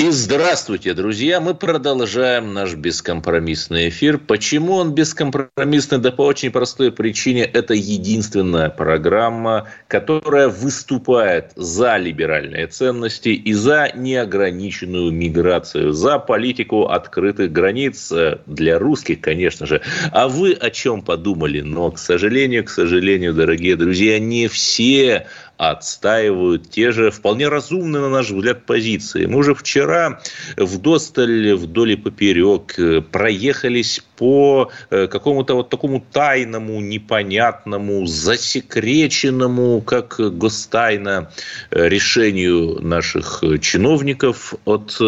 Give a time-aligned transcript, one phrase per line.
[0.00, 1.42] И здравствуйте, друзья!
[1.42, 4.16] Мы продолжаем наш бескомпромиссный эфир.
[4.16, 5.98] Почему он бескомпромиссный?
[5.98, 7.42] Да по очень простой причине.
[7.42, 17.52] Это единственная программа, которая выступает за либеральные ценности и за неограниченную миграцию, за политику открытых
[17.52, 19.82] границ э, для русских, конечно же.
[20.12, 21.60] А вы о чем подумали?
[21.60, 25.26] Но, к сожалению, к сожалению, дорогие друзья, не все
[25.60, 29.26] отстаивают те же вполне разумные, на наш взгляд, позиции.
[29.26, 30.22] Мы уже вчера
[30.56, 39.80] в Досталь вдоль и поперек э, проехались по э, какому-то вот такому тайному, непонятному, засекреченному,
[39.80, 41.30] как гостайна,
[41.70, 45.00] э, решению наших чиновников от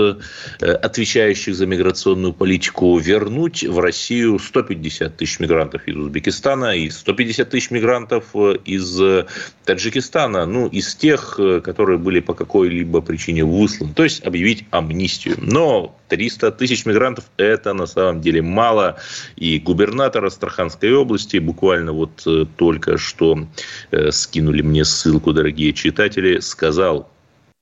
[0.61, 7.71] отвечающих за миграционную политику вернуть в Россию 150 тысяч мигрантов из Узбекистана и 150 тысяч
[7.71, 8.35] мигрантов
[8.65, 9.01] из
[9.65, 13.95] Таджикистана ну, из тех, э, которые были по какой-либо причине высланы.
[13.95, 15.37] То есть объявить амнистию.
[15.39, 18.99] Но 300 тысяч мигрантов– это на самом деле мало.
[19.37, 23.47] И губернатор Астраханской области буквально вот э, только что
[23.93, 27.09] э, скинули мне ссылку, дорогие читатели, сказал,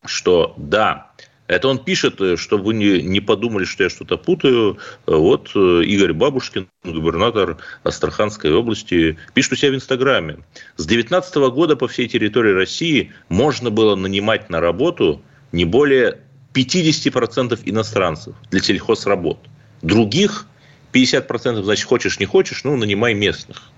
[0.05, 1.13] что да,
[1.47, 4.79] это он пишет, э, чтобы вы не, не подумали, что я что-то путаю.
[5.07, 10.39] Вот Игорь Бабушкин, губернатор Астраханской области, пишет у себя в Инстаграме.
[10.75, 16.19] С 2019 года по всей территории России можно было нанимать на работу не более
[16.55, 19.39] 50% иностранцев для сельхозработ.
[19.83, 20.47] Других
[20.93, 23.71] 50%, значит, хочешь, не хочешь, ну, нанимай местных.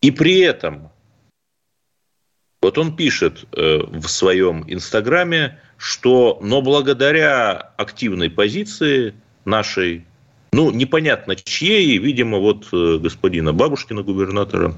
[0.00, 0.90] И при этом
[2.60, 10.06] вот он пишет э, в своем инстаграме, что, но благодаря активной позиции нашей
[10.54, 14.74] ну, непонятно чьей, видимо, вот э, господина Бабушкина, губернатора,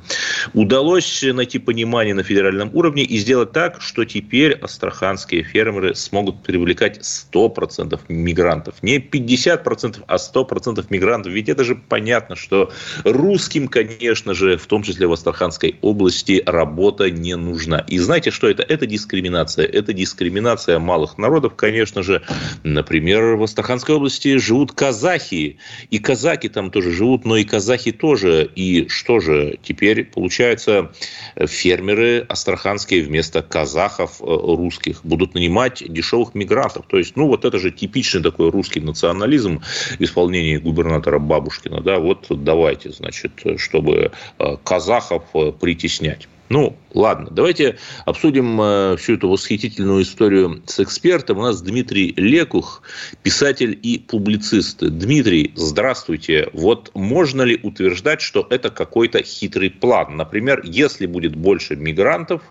[0.55, 7.01] удалось найти понимание на федеральном уровне и сделать так, что теперь астраханские фермеры смогут привлекать
[7.01, 8.83] 100% мигрантов.
[8.83, 11.33] Не 50%, а 100% мигрантов.
[11.35, 12.73] Ведь это же понятно, что
[13.05, 17.81] русским, конечно же, в том числе в Астраханской области, работа не нужна.
[17.81, 18.63] И знаете, что это?
[18.63, 19.67] Это дискриминация.
[19.67, 22.23] Это дискриминация малых народов, конечно же.
[22.63, 25.59] Например, в Астраханской области живут казахи,
[25.91, 28.51] и казаки там тоже живут, но и казахи тоже.
[28.55, 30.93] И что же, теперь, получается,
[31.37, 36.87] фермеры астраханские вместо казахов э, русских будут нанимать дешевых мигрантов.
[36.89, 39.63] То есть, ну, вот это же типичный такой русский национализм
[39.99, 41.81] в исполнении губернатора Бабушкина.
[41.81, 46.29] Да, вот давайте, значит, чтобы э, казахов э, притеснять.
[46.49, 51.39] Ну, ладно, давайте обсудим э, всю эту восхитительную историю с экспертом.
[51.39, 52.83] У нас Дмитрий Лекух,
[53.25, 54.79] писатель и публицист.
[54.79, 56.49] Дмитрий, здравствуйте.
[56.53, 60.17] Вот можно ли утверждать, что это какой-то хитрый план?
[60.17, 62.43] Например, если будет больше мигрантов,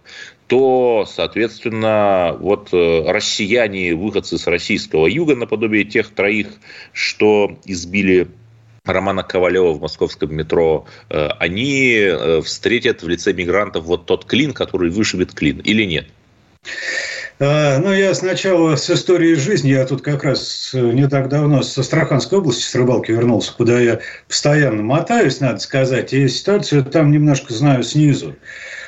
[0.48, 6.48] то, соответственно, вот э, россияне, выходцы с российского юга, наподобие тех троих,
[6.92, 8.28] что избили
[8.86, 14.54] Романа Ковалева в московском метро, э, они э, встретят в лице мигрантов вот тот клин,
[14.54, 16.06] который вышибет клин, или нет?
[17.38, 19.70] А, ну, я сначала с историей жизни.
[19.70, 23.80] Я тут как раз э, не так давно с Астраханской области, с рыбалки вернулся, куда
[23.80, 26.14] я постоянно мотаюсь, надо сказать.
[26.14, 28.36] И ситуацию там немножко знаю снизу.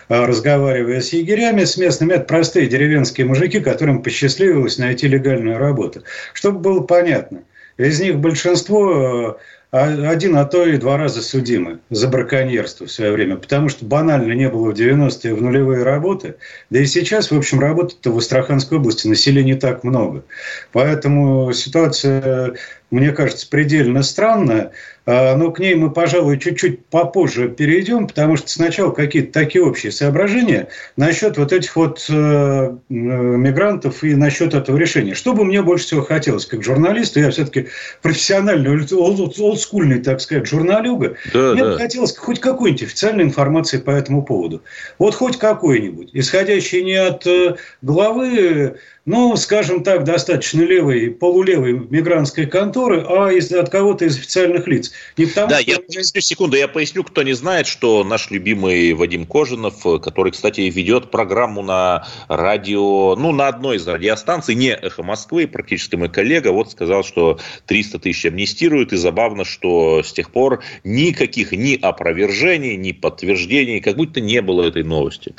[0.08, 6.04] А, разговаривая с егерями, с местными, это простые деревенские мужики, которым посчастливилось найти легальную работу.
[6.32, 7.44] Чтобы было понятно,
[7.78, 9.38] из них большинство
[9.72, 14.32] один, а то и два раза судимы за браконьерство в свое время, потому что банально
[14.32, 16.36] не было в 90-е в нулевые работы,
[16.70, 20.24] да и сейчас, в общем, работы-то в Астраханской области населения не так много.
[20.72, 22.56] Поэтому ситуация
[22.90, 24.72] мне кажется, предельно странная.
[25.08, 30.68] Но к ней мы, пожалуй, чуть-чуть попозже перейдем, потому что сначала какие-то такие общие соображения
[30.98, 35.14] насчет вот этих вот э, мигрантов и насчет этого решения.
[35.14, 37.68] Что бы мне больше всего хотелось, как журналисту, я все-таки
[38.02, 41.72] профессиональный, олдскульный, так сказать, журналюга, да, мне да.
[41.72, 44.62] бы хотелось хоть какой-нибудь официальной информации по этому поводу.
[45.00, 48.76] Вот хоть какой-нибудь, исходящий не от э, главы
[49.08, 54.92] ну, скажем так, достаточно левой, полулевой мигрантской конторы, а из, от кого-то из официальных лиц.
[55.18, 55.72] Не потому, да, что...
[55.72, 61.12] я, секунду, я поясню, кто не знает, что наш любимый Вадим Кожинов, который, кстати, ведет
[61.12, 66.72] программу на радио, ну, на одной из радиостанций, не «Эхо Москвы», практически мой коллега, вот
[66.72, 72.92] сказал, что 300 тысяч амнистируют, и забавно, что с тех пор никаких ни опровержений, ни
[72.92, 75.34] подтверждений, как будто не было этой новости.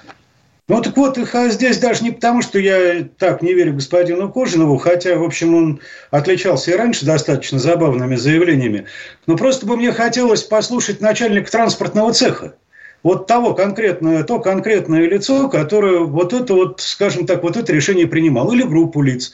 [0.69, 4.77] Ну так вот, а здесь даже не потому, что я так не верю господину Кожинову,
[4.77, 5.81] хотя, в общем, он
[6.11, 8.85] отличался и раньше достаточно забавными заявлениями,
[9.27, 12.55] но просто бы мне хотелось послушать начальника транспортного цеха.
[13.03, 18.07] Вот того конкретное, то конкретное лицо, которое вот это вот, скажем так, вот это решение
[18.07, 19.33] принимало, или группу лиц.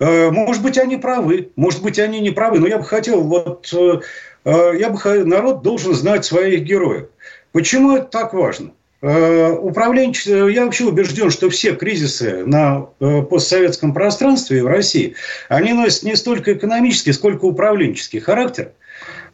[0.00, 3.72] Э, может быть, они правы, может быть, они не правы, но я бы хотел, вот,
[3.72, 4.00] э,
[4.46, 7.06] э, я бы, народ должен знать своих героев.
[7.52, 8.72] Почему это так важно?
[9.02, 15.16] Э, управленчество, я вообще убежден, что все кризисы на э, постсоветском пространстве в России,
[15.48, 18.70] они носят не столько экономический, сколько управленческий характер.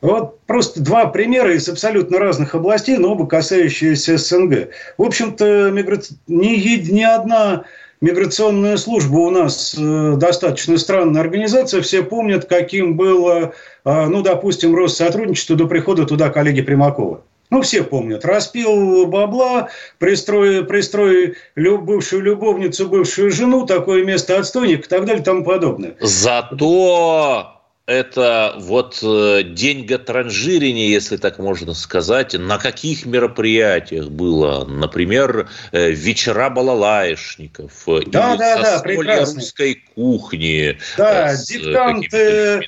[0.01, 4.71] Вот просто два примера из абсолютно разных областей, но оба касающиеся СНГ.
[4.97, 6.01] В общем-то, мигра...
[6.29, 7.65] ни, ни одна
[8.01, 11.83] миграционная служба у нас э, достаточно странная организация.
[11.83, 13.53] Все помнят, каким было,
[13.85, 17.23] ну, допустим, рост сотрудничества до прихода туда коллеги Примакова.
[17.51, 18.25] Ну, все помнят.
[18.25, 19.69] Распил бабла,
[19.99, 25.95] пристрой, пристрой бывшую любовницу, бывшую жену, такое место отстойник и так далее и тому подобное.
[26.01, 27.58] Зато
[27.89, 34.67] это вот э, деньготранжирение, если так можно сказать, на каких мероприятиях было?
[34.67, 39.41] Например, э, вечера балалаишников, э, да, да, да, прекрасно.
[39.41, 40.79] русской кухни.
[40.99, 42.61] Да, диктант, э,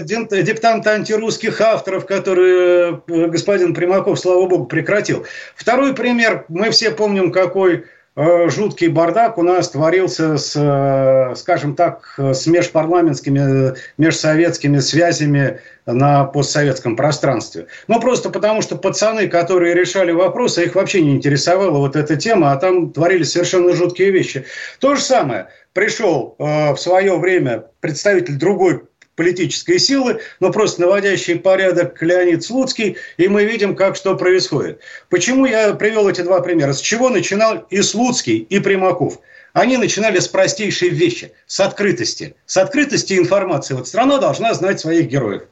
[0.00, 5.26] диктант антирусских авторов, которые господин Примаков, слава богу, прекратил.
[5.54, 7.84] Второй пример, мы все помним, какой
[8.16, 16.96] жуткий бардак у нас творился с, э, скажем так, с межпарламентскими, межсоветскими связями на постсоветском
[16.96, 17.66] пространстве.
[17.88, 22.52] Ну, просто потому, что пацаны, которые решали вопросы, их вообще не интересовала вот эта тема,
[22.52, 24.44] а там творились совершенно жуткие вещи.
[24.78, 25.48] То же самое.
[25.72, 28.82] Пришел э, в свое время представитель другой
[29.16, 34.80] политической силы, но просто наводящий порядок Леонид Слуцкий, и мы видим, как что происходит.
[35.08, 36.72] Почему я привел эти два примера?
[36.72, 39.20] С чего начинал и Слуцкий, и Примаков?
[39.52, 42.34] Они начинали с простейшей вещи, с открытости.
[42.44, 43.74] С открытости информации.
[43.74, 45.44] Вот страна должна знать своих героев.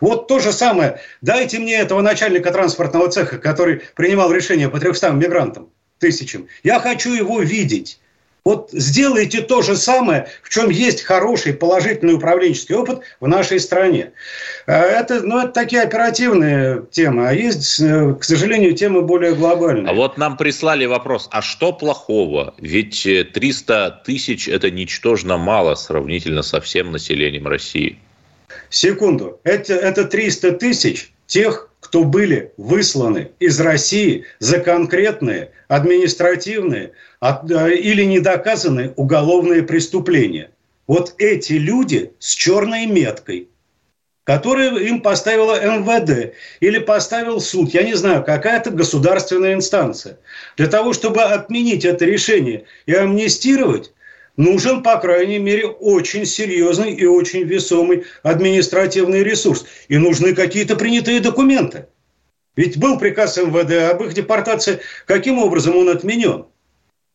[0.00, 1.00] Вот то же самое.
[1.20, 6.48] Дайте мне этого начальника транспортного цеха, который принимал решение по 300 мигрантам, тысячам.
[6.62, 8.00] Я хочу его видеть.
[8.44, 14.12] Вот сделайте то же самое, в чем есть хороший положительный управленческий опыт в нашей стране.
[14.66, 19.90] А это, ну, это такие оперативные темы, а есть, э, к сожалению, темы более глобальные.
[19.90, 22.54] А вот нам прислали вопрос, а что плохого?
[22.58, 27.98] Ведь 300 тысяч– это ничтожно мало сравнительно со всем населением России.
[28.70, 29.40] Секунду.
[29.44, 38.04] Это, это 300 тысяч тех, кто были высланы из России за конкретные административные э, или
[38.04, 40.52] недоказанные уголовные преступления.
[40.86, 43.48] Вот эти люди с черной меткой,
[44.22, 50.16] которые им поставила МВД или поставил суд, я не знаю, какая-то государственная инстанция,
[50.56, 53.92] для того, чтобы отменить это решение и амнистировать,
[54.40, 59.66] нужен, по крайней мере, очень серьезный и очень весомый административный ресурс.
[59.88, 61.86] И нужны какие-то принятые документы.
[62.56, 64.80] Ведь был приказ МВД об их депортации.
[65.06, 66.46] Каким образом он отменен?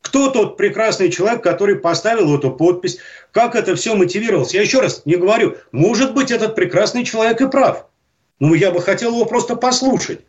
[0.01, 2.99] Кто тот прекрасный человек, который поставил эту подпись?
[3.31, 4.53] Как это все мотивировалось?
[4.53, 7.87] Я еще раз не говорю, может быть, этот прекрасный человек и прав.
[8.39, 10.19] Но я бы хотел его просто послушать.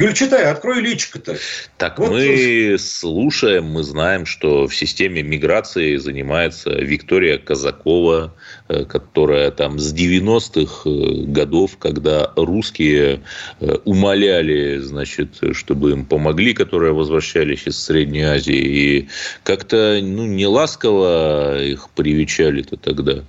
[0.00, 1.36] Гюльчатай, открой личико-то.
[1.76, 2.78] Так вот мы слушай.
[2.78, 8.32] слушаем, мы знаем, что в системе миграции занимается Виктория Казакова,
[8.68, 13.22] э, которая там с 90-х э, годов, когда русские
[13.58, 19.08] э, умоляли, значит, чтобы им помогли, которые возвращались из Средней Азии, и
[19.42, 23.24] как-то ну, не ласково их привечали-то тогда.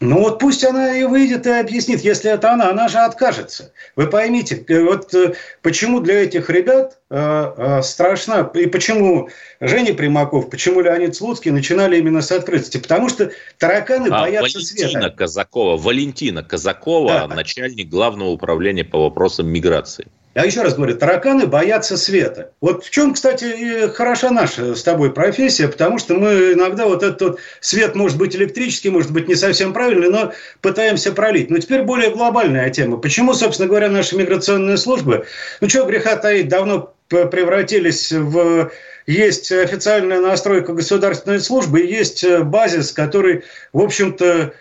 [0.00, 3.70] Ну вот пусть она и выйдет и объяснит, если это она, она же откажется.
[3.96, 9.28] Вы поймите, э, вот э, почему для этих ребят э, страшно, и почему
[9.60, 14.88] Женя Примаков, почему Леонид Слуцкий начинали именно с открытости, потому что тараканы а, боятся Валентина
[14.88, 15.10] света.
[15.10, 17.34] Казакова, Валентина Казакова, да.
[17.34, 20.06] начальник главного управления по вопросам миграции.
[20.34, 22.52] Я еще раз говорю, тараканы боятся света.
[22.60, 27.20] Вот в чем, кстати, хороша наша с тобой профессия, потому что мы иногда вот этот
[27.20, 31.50] вот свет может быть электрический, может быть не совсем правильный, но пытаемся пролить.
[31.50, 32.98] Но теперь более глобальная тема.
[32.98, 35.26] Почему, собственно говоря, наши миграционные службы,
[35.60, 38.70] ну что греха таить, давно превратились в
[39.06, 44.52] есть официальная настройка государственной службы, есть базис, который, в общем-то,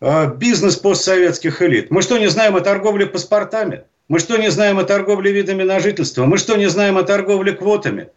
[0.00, 1.90] э, бизнес постсоветских элит.
[1.90, 3.84] Мы что, не знаем о торговле паспортами?
[4.08, 6.24] Мы что не знаем о торговле видами на жительство?
[6.24, 8.08] Мы что не знаем о торговле квотами?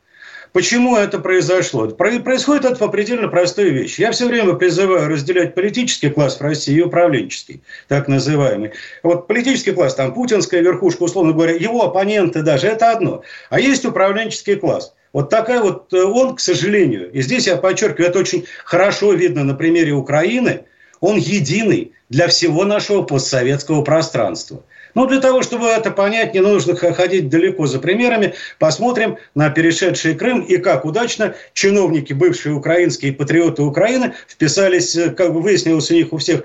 [0.54, 1.88] Почему это произошло?
[1.88, 4.00] Происходит это по предельно простой вещи.
[4.00, 8.72] Я все время призываю разделять политический класс в России и управленческий, так называемый.
[9.04, 13.24] Вот политический класс, там путинская верхушка, условно говоря, его оппоненты даже, это одно.
[13.50, 14.94] А есть управленческий класс.
[15.12, 19.44] Вот такая вот э, он, к сожалению, и здесь я подчеркиваю, это очень хорошо видно
[19.44, 20.64] на примере Украины,
[21.02, 24.64] он единый для всего нашего постсоветского пространства.
[24.96, 28.34] Но для того, чтобы это понять, не нужно ходить далеко за примерами.
[28.60, 35.34] Посмотрим на перешедший Крым и как удачно чиновники, бывшие украинские патриоты Украины, вписались, э, как
[35.34, 36.44] бы выяснилось у них у всех,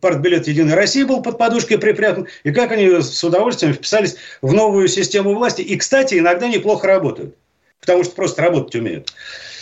[0.00, 4.88] партбилет «Единой России» был под подушкой припрятан, и как они с удовольствием вписались в новую
[4.88, 5.62] систему власти.
[5.62, 7.34] И, кстати, иногда неплохо работают,
[7.80, 9.12] потому что просто работать умеют.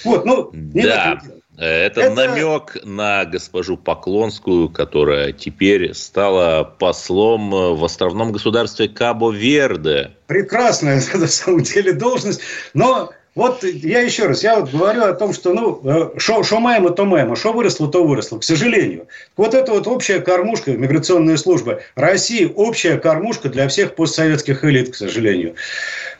[0.04, 1.20] Вот, ну, не да.
[1.56, 10.12] Это, это намек на госпожу Поклонскую, которая теперь стала послом в островном государстве Кабо-Верде.
[10.26, 12.40] Прекрасная, на самом деле, должность.
[12.74, 16.90] Но вот я еще раз, я вот говорю о том, что, ну, что э, маемо,
[16.90, 19.08] то маемо, что выросло, то выросло, к сожалению.
[19.36, 24.94] Вот это вот общая кормушка, миграционная служба России, общая кормушка для всех постсоветских элит, к
[24.94, 25.56] сожалению.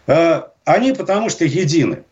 [0.08, 2.02] Э, они потому что едины.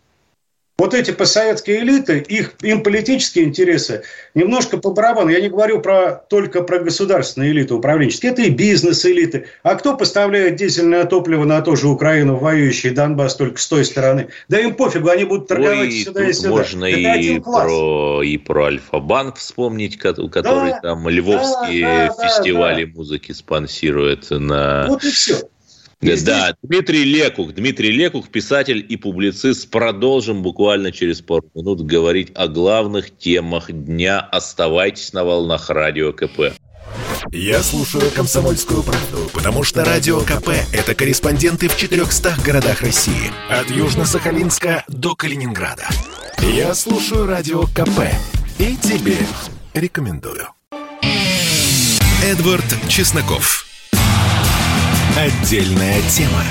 [0.82, 4.02] Вот эти постсоветские элиты, их, им политические интересы
[4.34, 5.30] немножко по барабану.
[5.30, 8.32] Я не говорю про, только про государственные элиты управленческие.
[8.32, 9.46] Это и бизнес-элиты.
[9.62, 14.30] А кто поставляет дизельное топливо на ту же Украину, воюющий Донбасс только с той стороны?
[14.48, 16.50] Да им пофигу, они будут торговать Ой, сюда и сюда.
[16.50, 22.92] Можно и про, и про Альфа-банк вспомнить, который да, там львовские да, да, фестивали да.
[22.96, 24.86] музыки спонсирует на...
[24.88, 25.42] Вот и все.
[26.02, 26.24] Здесь...
[26.24, 27.54] Да, Дмитрий Лекух.
[27.54, 29.70] Дмитрий Лекух, писатель и публицист.
[29.70, 34.20] Продолжим буквально через пару минут говорить о главных темах дня.
[34.20, 36.54] Оставайтесь на волнах Радио КП.
[37.30, 43.30] Я слушаю «Комсомольскую правду», потому что Радио КП– это корреспонденты в 400 городах России.
[43.48, 45.86] От Южно-Сахалинска до Калининграда.
[46.42, 48.10] Я слушаю Радио КП
[48.58, 49.16] и тебе
[49.72, 50.48] рекомендую.
[52.24, 53.71] Эдвард Чесноков.
[55.16, 56.42] Отдельная тема.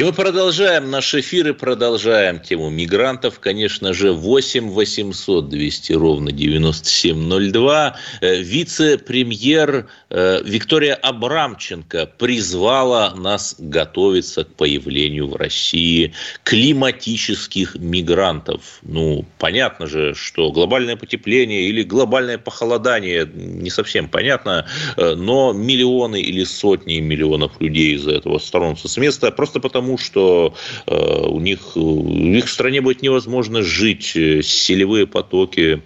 [0.00, 3.38] И мы продолжаем наш эфир и продолжаем тему мигрантов.
[3.38, 7.96] Конечно же, 8 800 200 ровно 9702.
[8.22, 16.14] Э, вице-премьер э, Виктория Абрамченко призвала нас готовиться к появлению в России
[16.44, 18.78] климатических мигрантов.
[18.80, 24.66] Ну, понятно же, что глобальное потепление или глобальное похолодание не совсем понятно,
[24.96, 29.98] э, но миллионы или сотни миллионов людей из-за этого сторонятся с места просто потому, тому,
[29.98, 30.54] что
[30.86, 35.82] э, у них в их стране будет невозможно жить, э, селевые потоки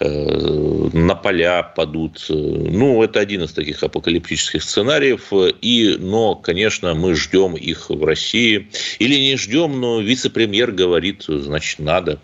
[0.00, 2.26] э, на поля падут.
[2.28, 5.32] Ну, это один из таких апокалиптических сценариев.
[5.62, 8.68] И, но, конечно, мы ждем их в России.
[8.98, 12.18] Или не ждем, но вице-премьер говорит, значит, надо.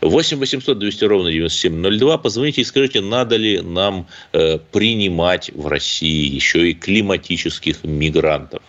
[0.00, 2.18] 8 800 200 ровно 9702.
[2.18, 8.62] Позвоните и скажите, надо ли нам принимать в России еще и климатических мигрантов.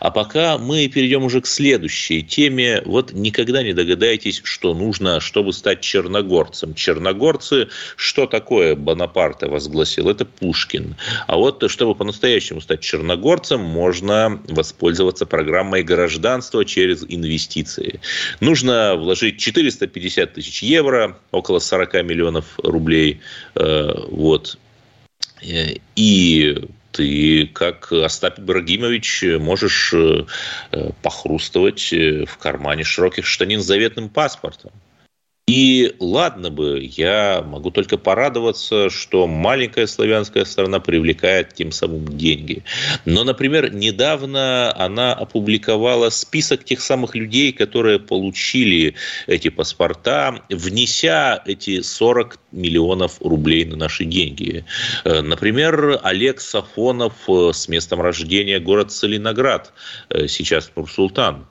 [0.00, 2.82] А пока мы перейдем уже к следующей теме.
[2.84, 6.74] Вот никогда не догадаетесь, что нужно, чтобы стать черногорцем.
[6.74, 10.08] Черногорцы, что такое Бонапарте возгласил?
[10.08, 10.96] Это Пушкин.
[11.26, 18.00] А вот чтобы по-настоящему стать черногорцем, можно воспользоваться программой гражданства через инвестиции.
[18.40, 23.20] Нужно вложить 450 тысяч евро, около 40 миллионов рублей.
[23.54, 24.58] Э, вот.
[25.42, 30.24] Э, и ты, как Остап Ибрагимович, можешь э,
[31.02, 34.70] похрустывать э, в кармане широких штанин с заветным паспортом.
[35.52, 42.64] И ладно бы, я могу только порадоваться, что маленькая славянская страна привлекает тем самым деньги.
[43.04, 48.94] Но, например, недавно она опубликовала список тех самых людей, которые получили
[49.26, 54.64] эти паспорта, внеся эти 40 миллионов рублей на наши деньги.
[55.04, 59.74] Э, например, Олег Сафонов э, с местом рождения город Солиноград,
[60.08, 61.44] э, сейчас Нур-Султан.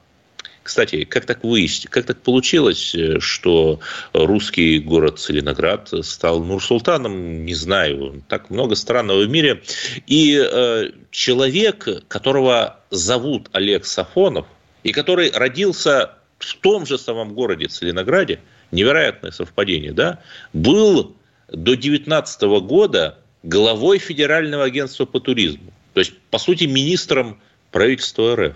[0.63, 3.79] Кстати, как так выяснить, как так получилось, э, что
[4.13, 9.63] русский город Целиноград стал Нур-Султаном, не знаю, так много странного в мире.
[10.05, 14.45] И э, человек, которого зовут Олег Сафонов,
[14.83, 18.39] и который родился в том же самом городе Целинограде,
[18.71, 20.19] невероятное совпадение, да,
[20.53, 21.15] был
[21.47, 25.73] до 19 года главой Федерального агентства по туризму.
[25.93, 27.41] То есть, по сути, министром
[27.71, 28.55] правительства РФ.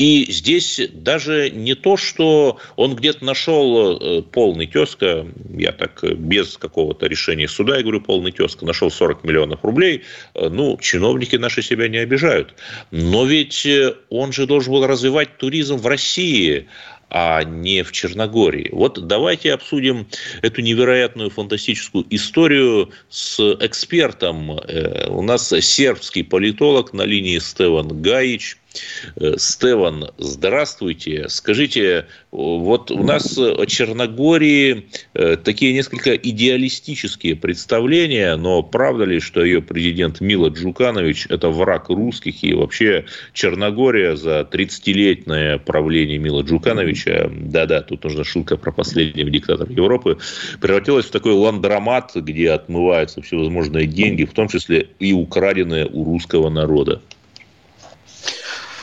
[0.00, 6.14] И здесь даже не то, что он где-то нашел э, полный тезка, я так э,
[6.14, 10.04] без какого-то решения суда, я говорю, полный тезка, нашел 40 миллионов рублей,
[10.34, 12.54] э, ну, чиновники наши себя не обижают.
[12.90, 13.68] Но ведь
[14.08, 16.66] он же должен был развивать туризм в России,
[17.10, 18.70] а не в Черногории.
[18.72, 20.06] Вот давайте обсудим
[20.40, 24.60] эту невероятную фантастическую историю с экспертом.
[25.08, 28.56] У нас сербский политолог на линии Стеван Гаич–
[29.36, 31.28] Стеван, здравствуйте.
[31.28, 39.44] Скажите, вот у нас о Черногории э, такие несколько идеалистические представления, но правда ли, что
[39.44, 47.30] ее президент Мила Джуканович– это враг русских, и вообще Черногория за 30-летнее правление Мила Джукановича,
[47.32, 50.18] да-да, тут нужна шутка про последнего диктатора Европы,
[50.60, 56.50] превратилась в такой ландромат, где отмываются всевозможные деньги, в том числе и украденные у русского
[56.50, 57.00] народа?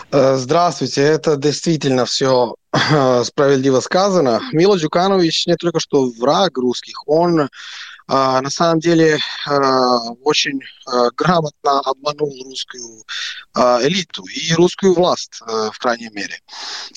[0.09, 4.41] Э, здравствуйте, это действительно все э, справедливо сказано.
[4.53, 7.47] Мило Джуканович не только что враг русских, он э,
[8.07, 9.19] на самом деле
[10.23, 10.61] очень
[11.17, 13.03] грамотно обманул русскую
[13.55, 16.39] элиту и русскую власть, в крайней мере.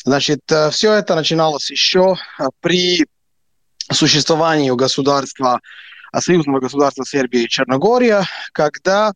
[0.05, 0.41] Значит,
[0.71, 2.17] все это начиналось еще
[2.61, 3.07] при
[3.91, 5.61] существовании государства,
[6.17, 9.13] союзного государства Сербия и Черногория, когда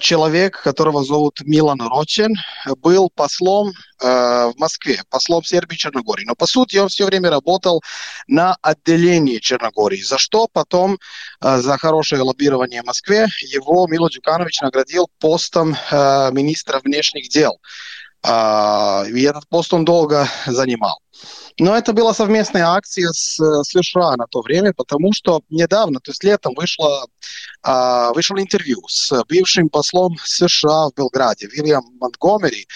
[0.00, 2.34] человек, которого зовут Милан Рочен,
[2.78, 6.24] был послом э, в Москве, послом Сербии Черногории.
[6.24, 7.82] Но, по сути, он все время работал
[8.26, 10.98] на отделении Черногории, за что потом
[11.40, 17.60] э, за хорошее лоббирование в Москве его Мило Дюканович наградил постом э, министра внешних дел.
[18.24, 20.98] Э, и этот пост он долго занимал.
[21.58, 26.22] Но это была совместная акция с США на то время, потому что недавно, то есть
[26.22, 27.06] летом, вышло,
[27.66, 32.66] э, вышло интервью с бывшим послом США в Белграде, Вильям Монтгомери.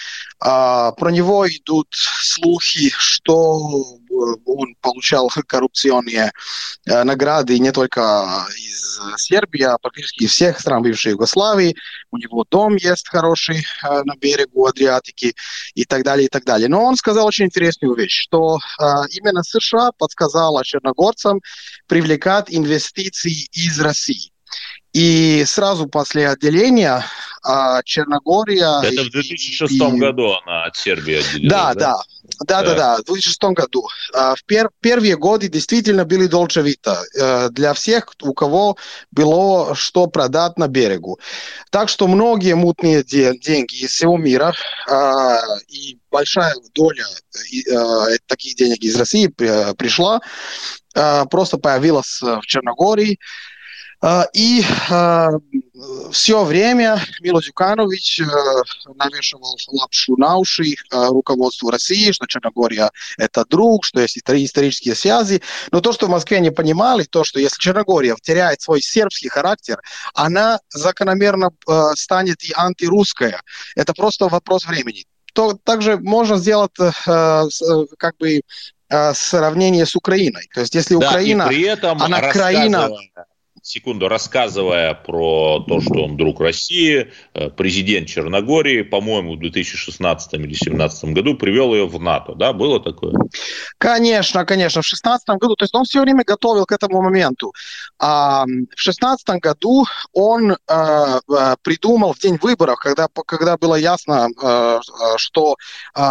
[0.43, 6.31] Э, про него идут слухи, что он получал коррупционные
[6.85, 11.75] э, награды не только из Сербии, а практически из всех стран бывшей Югославии.
[12.11, 15.35] У него дом есть хороший э, на берегу Адриатики
[15.73, 16.69] и так далее, и так далее.
[16.69, 21.41] Но он сказал очень интересную вещь, что э, именно США подсказала черногорцам
[21.87, 24.31] привлекать инвестиции из России.
[24.93, 27.03] И сразу после отделения
[27.41, 28.81] а, Черногория...
[28.83, 31.73] Это в 2006 и, году она от Сербии отделилась, да?
[31.73, 32.01] Да,
[32.45, 33.87] да, да, да, в 2006 году.
[34.13, 38.77] А, в пер, первые годы действительно были долчевито э, для всех, у кого
[39.11, 41.19] было что продать на берегу.
[41.71, 44.53] Так что многие мутные деньги из всего мира
[44.87, 47.05] а, и большая доля
[47.67, 50.21] э, таких денег из России пришла,
[50.93, 53.17] просто появилась в Черногории.
[54.05, 55.29] А, и а,
[56.11, 58.25] все время Мило Дюканович э,
[58.95, 65.41] навешивал лапшу на уши э, руководству России, что Черногория– это друг, что есть исторические связи.
[65.71, 69.79] Но то, что в Москве не понимали, то, что если Черногория теряет свой сербский характер,
[70.13, 73.41] она закономерно э, станет и антирусская.
[73.77, 75.05] Это просто вопрос времени.
[75.33, 78.41] То, также можно сделать как бы
[79.13, 80.47] сравнение с Украиной.
[80.53, 82.91] То есть если да, Украина, и при этом она краина
[83.63, 90.47] секунду, рассказывая про то, что он друг России, э, президент Черногории, по-моему, в 2016 или
[90.47, 93.13] 2017 году привел ее в НАТО, да, было такое?
[93.77, 97.53] Конечно, конечно, в 2016 году, то есть он все время готовил к этому моменту.
[97.97, 101.19] А в 2016 году он а,
[101.61, 104.81] придумал в день выборов, когда, когда было ясно, а,
[105.15, 105.55] что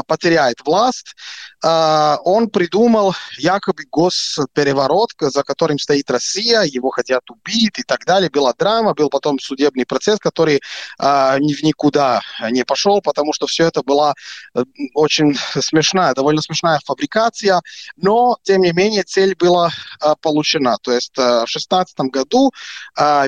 [0.06, 1.14] потеряет власть,
[1.62, 8.30] он придумал якобы госпереворот, за которым стоит Россия, его хотят убить, убит и так далее.
[8.30, 10.60] Была драма, был потом судебный процесс, который э,
[10.98, 12.20] в никуда
[12.50, 14.14] не пошел, потому что все это была
[14.54, 17.60] э, очень смешная, довольно смешная фабрикация,
[17.96, 19.70] но, тем не менее, цель была
[20.00, 20.76] э, получена.
[20.82, 22.52] То есть э, в 2016 году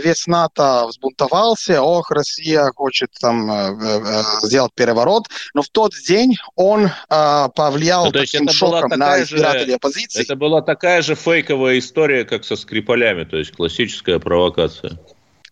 [0.02, 6.90] весь НАТО взбунтовался, ох, Россия хочет там э, сделать переворот, но в тот день он
[7.08, 10.20] повлиял ну, таким шоком на избирателей же.
[10.20, 14.98] Это была такая же фейковая история, как со Скрипалями, то есть классическая провокация.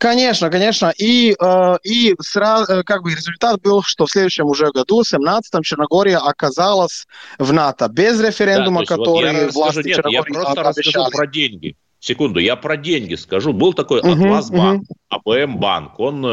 [0.02, 0.92] Конечно, конечно.
[0.98, 5.06] И, э, и сразу, э, как бы результат был, что в следующем уже году, в
[5.06, 7.06] 17-м, Черногория оказалась
[7.38, 11.12] в НАТО без референдума, да, который вот власти нет, Черногории я просто обещали.
[11.12, 11.76] про деньги.
[12.04, 13.52] Секунду, я про деньги скажу.
[13.52, 15.46] Был такой uh-huh, Атласбанк, uh-huh.
[15.46, 16.00] Банк.
[16.00, 16.26] Он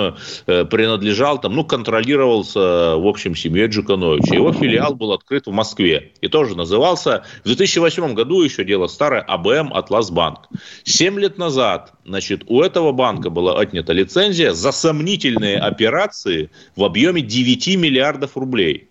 [0.47, 4.33] э, принадлежал, там, ну, контролировался, в общем, семьей Джукановича.
[4.33, 6.13] Его филиал был открыт в Москве.
[6.21, 10.49] И тоже назывался, в 2008 году еще дело старое, АБМ Атласбанк.
[10.85, 17.21] Семь лет назад, значит, у этого банка была отнята лицензия за сомнительные операции в объеме
[17.21, 18.88] 9 миллиардов рублей.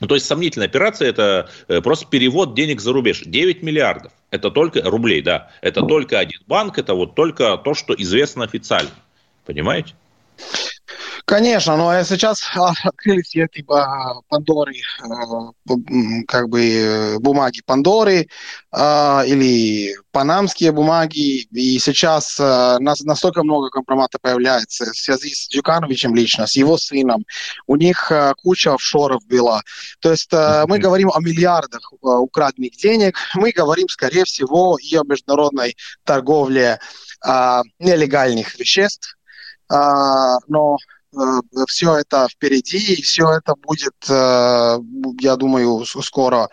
[0.00, 3.22] Ну, то есть сомнительная операция– это э, просто перевод денег за рубеж.
[3.24, 4.12] 9 миллиардов.
[4.30, 5.50] Это только рублей, да.
[5.60, 8.90] Это только один банк, это вот только то, что известно официально.
[9.44, 9.94] Понимаете?
[11.24, 12.42] Конечно, но сейчас
[12.84, 13.64] открылись эти
[14.28, 15.74] Пандоры, э,
[16.26, 18.26] как бы э, бумаги Пандоры
[18.72, 26.46] э, или панамские бумаги, и сейчас настолько много компромата появляется в связи с Дюкановичем лично,
[26.46, 27.24] с его сыном.
[27.66, 29.62] У них куча офшоров было.
[30.00, 35.76] То есть мы говорим о миллиардах украденных денег, мы говорим, скорее всего, и о международной
[36.04, 36.78] торговле
[37.78, 39.16] нелегальных веществ,
[39.70, 40.76] но
[41.68, 44.78] все это впереди, и все это будет, э,
[45.20, 46.48] я думаю, скоро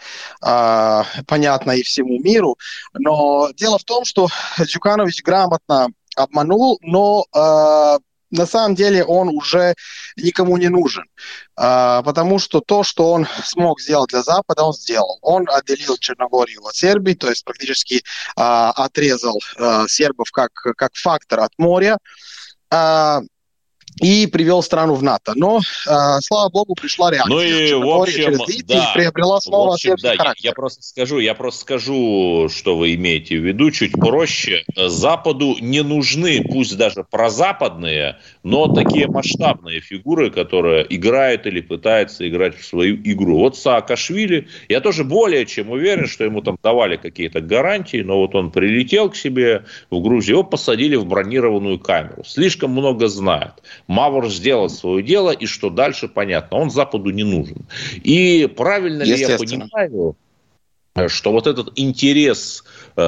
[0.46, 2.58] э, понятно и всему миру.
[2.94, 4.28] Но дело в том, что
[4.62, 7.26] Джуканович грамотно обманул, но
[8.32, 9.74] на самом деле он уже
[10.18, 11.06] никому не нужен,
[11.56, 15.18] потому что то, что он смог сделать для Запада, он сделал.
[15.22, 18.04] Он отделил Черногорию от Сербии, то есть практически
[18.36, 19.40] отрезал
[19.88, 21.98] сербов как, как фактор от моря
[24.02, 25.34] и привел страну в НАТО.
[25.36, 27.34] Но, э, слава богу, пришла реакция.
[27.34, 30.44] Ну и, в общем, через да, и приобрела снова в общем, да, характер.
[30.44, 34.64] Я, я просто скажу, я просто скажу, что вы имеете в виду, чуть проще.
[34.76, 42.58] Западу не нужны, пусть даже прозападные, но такие масштабные фигуры, которые играют или пытаются играть
[42.58, 43.40] в свою игру.
[43.40, 48.36] Вот Саакашвили, я тоже более чем уверен, что ему там давали какие-то гарантии, но вот
[48.36, 52.24] он прилетел к себе в Грузию, его посадили в бронированную камеру.
[52.26, 53.54] Слишком много знает.
[53.90, 56.58] Мавр сделал свое дело, и что дальше, понятно.
[56.58, 57.66] Он Западу не нужен.
[58.04, 60.16] И правильно ли я понимаю,
[61.08, 62.64] что вот этот интерес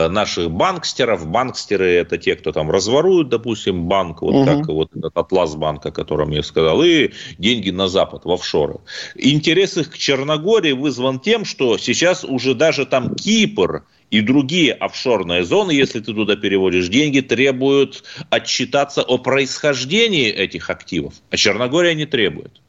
[0.09, 4.45] наших банкстеров, банкстеры это те, кто там разворуют, допустим, банк, вот угу.
[4.45, 8.79] как вот этот Атлас банк, о котором я сказал, и деньги на Запад, в офшоры.
[9.15, 15.43] Интерес их к Черногории вызван тем, что сейчас уже даже там Кипр и другие офшорные
[15.43, 22.05] зоны, если ты туда переводишь деньги, требуют отчитаться о происхождении этих активов, а Черногория не
[22.05, 22.61] требует.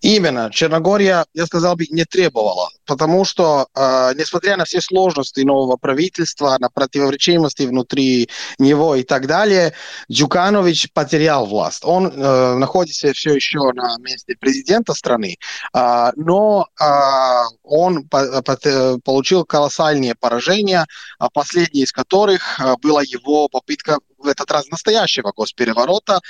[0.00, 0.50] Именно.
[0.50, 6.56] Черногория, я сказал бы, не требовала, потому что, э, несмотря на все сложности нового правительства,
[6.58, 9.74] на противоречивости внутри него и так далее,
[10.10, 11.84] Джуканович потерял власть.
[11.84, 15.36] Он э, находится все еще на месте президента страны,
[15.74, 16.84] э, но э,
[17.62, 18.56] он по по
[19.04, 20.86] получил колоссальные поражения,
[21.34, 26.20] последние из которых э, была его попытка в этот раз настоящего госпереворота, а,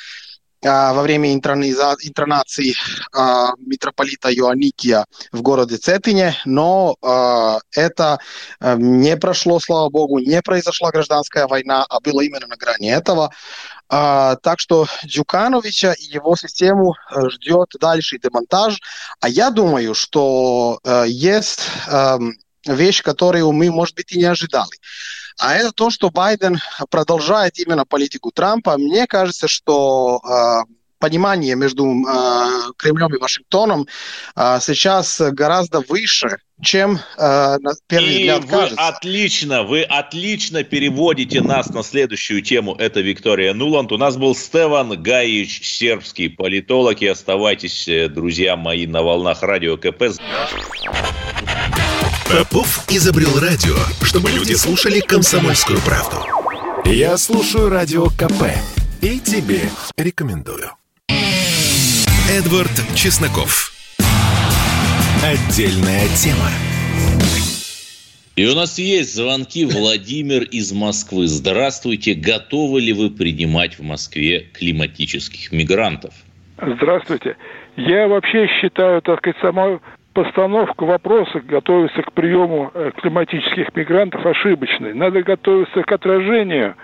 [0.63, 2.75] во время интронации
[3.13, 8.19] а, митрополита Иоанникия в городе Цетине, но а, это
[8.61, 13.33] не прошло, слава богу, не произошла гражданская война, а было именно на грани этого.
[13.89, 18.81] Так что Дюкановича и его систему ждет дальше демонтаж.
[19.21, 21.63] А я думаю, что есть
[22.67, 24.71] вещь, которую мы, может быть, и не ожидали.
[25.41, 26.59] А это то, что Байден
[26.91, 28.77] продолжает именно политику Трампа.
[28.77, 33.89] Мне кажется, что э, понимание между э, Кремлем и Вашингтоном
[34.37, 38.89] э, сейчас гораздо выше, чем э, на первый и взгляд вы кажется.
[38.89, 42.77] отлично, вы отлично переводите нас на следующую тему.
[42.79, 43.93] Это Виктория Нуланд.
[43.93, 47.01] У нас был Стеван Гаич, сербский политолог.
[47.01, 50.05] И оставайтесь, э, друзья мои, на волнах радио КП.
[52.31, 53.75] Попов изобрел радио,
[54.07, 56.19] чтобы люди слушали комсомольскую правду.
[56.85, 58.55] Я слушаю радио КП
[59.03, 59.63] и тебе
[59.97, 60.71] рекомендую.
[62.31, 63.73] Эдвард Чесноков.
[65.25, 66.51] Отдельная тема.
[68.37, 69.65] И у нас есть звонки.
[69.65, 71.27] Владимир из Москвы.
[71.27, 72.15] Здравствуйте.
[72.15, 76.15] Готовы ли вы принимать в Москве климатических мигрантов?
[76.63, 77.37] Здравствуйте.
[77.77, 79.81] Я вообще считаю, так сказать, само
[80.13, 84.95] постановка вопроса готовиться к приему э, климатических мигрантов ошибочной.
[84.95, 86.75] Надо готовиться к отражению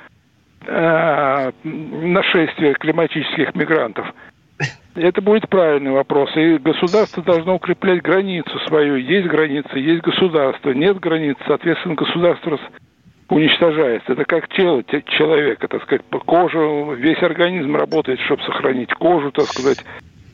[0.66, 4.06] э, нашествия климатических мигрантов.
[4.94, 6.34] Это будет правильный вопрос.
[6.36, 8.96] И государство должно укреплять границу свою.
[8.96, 10.70] Есть граница, есть государство.
[10.70, 12.58] Нет границ, соответственно, государство
[13.28, 14.12] уничтожается.
[14.12, 16.58] Это как тело человека, так сказать, кожа,
[16.94, 19.84] весь организм работает, чтобы сохранить кожу, так сказать,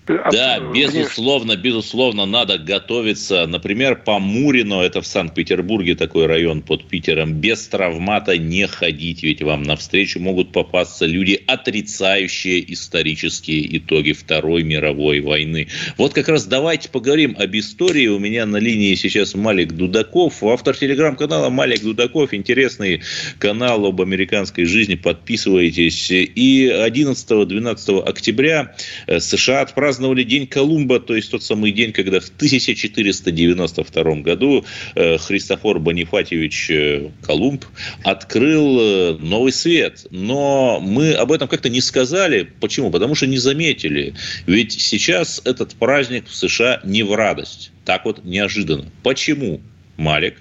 [0.07, 3.47] да, безусловно, безусловно, надо готовиться.
[3.47, 9.43] Например, по Мурино, это в Санкт-Петербурге такой район под Питером, без травмата не ходить, ведь
[9.43, 15.69] вам навстречу могут попасться люди, отрицающие исторические итоги Второй мировой войны.
[15.97, 18.09] Вот как раз давайте поговорим об истории.
[18.09, 23.03] У меня на линии сейчас Малик Дудаков, автор телеграм-канала Малик Дудаков, интересный
[23.39, 26.11] канал об американской жизни, подписывайтесь.
[26.11, 28.75] И 11-12 октября
[29.07, 34.65] э, США отпраздновали праздновали День Колумба, то есть тот самый день, когда в 1492 году
[34.95, 37.67] э, Христофор Бонифатьевич э, Колумб
[38.03, 40.07] открыл э, новый свет.
[40.11, 42.49] Но мы об этом как-то не сказали.
[42.59, 42.91] Почему?
[42.91, 44.15] Потому что не заметили.
[44.47, 47.71] Ведь сейчас этот праздник в США не в радость.
[47.85, 48.87] Так вот неожиданно.
[49.03, 49.61] Почему,
[49.99, 50.37] Малик?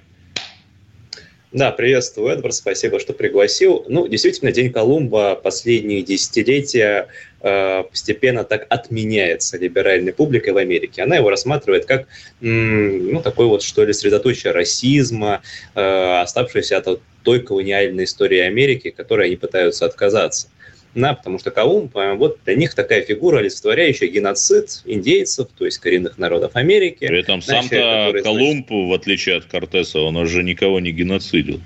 [1.51, 3.83] Да, приветствую, Эдвард, спасибо, что пригласил.
[3.89, 7.09] Ну, действительно, День Колумба последние десятилетия
[7.41, 11.01] постепенно так отменяется либеральной публикой в Америке.
[11.01, 12.07] Она его рассматривает как,
[12.39, 15.41] ну, такой вот, что ли, средоточие расизма,
[15.75, 20.49] э, оставшееся от той колониальной истории Америки, которой они пытаются отказаться.
[20.93, 25.77] Да, потому что Колумб, э, вот для них такая фигура, олицетворяющая геноцид индейцев, то есть
[25.77, 27.07] коренных народов Америки.
[27.07, 31.61] При этом сам-то Колумб, значит, в отличие от Кортеса, он уже никого не геноцидил.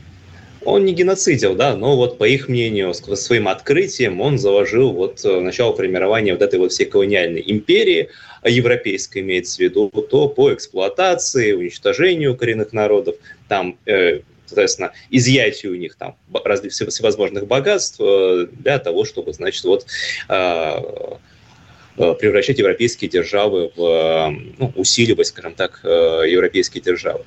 [0.65, 5.39] Он не геноцидил, да, но вот по их мнению, своим открытием он заложил вот э,
[5.39, 8.09] начало формирования вот этой вот всей колониальной империи,
[8.41, 13.15] а европейской имеется в виду, то по эксплуатации, уничтожению коренных народов,
[13.47, 16.15] там э, соответственно, изъятию у них там
[16.69, 19.85] всевозможных богатств э, для того, чтобы, значит, вот
[20.29, 20.81] э,
[21.95, 27.23] превращать европейские державы в, ну, усиливать, скажем так, европейские державы.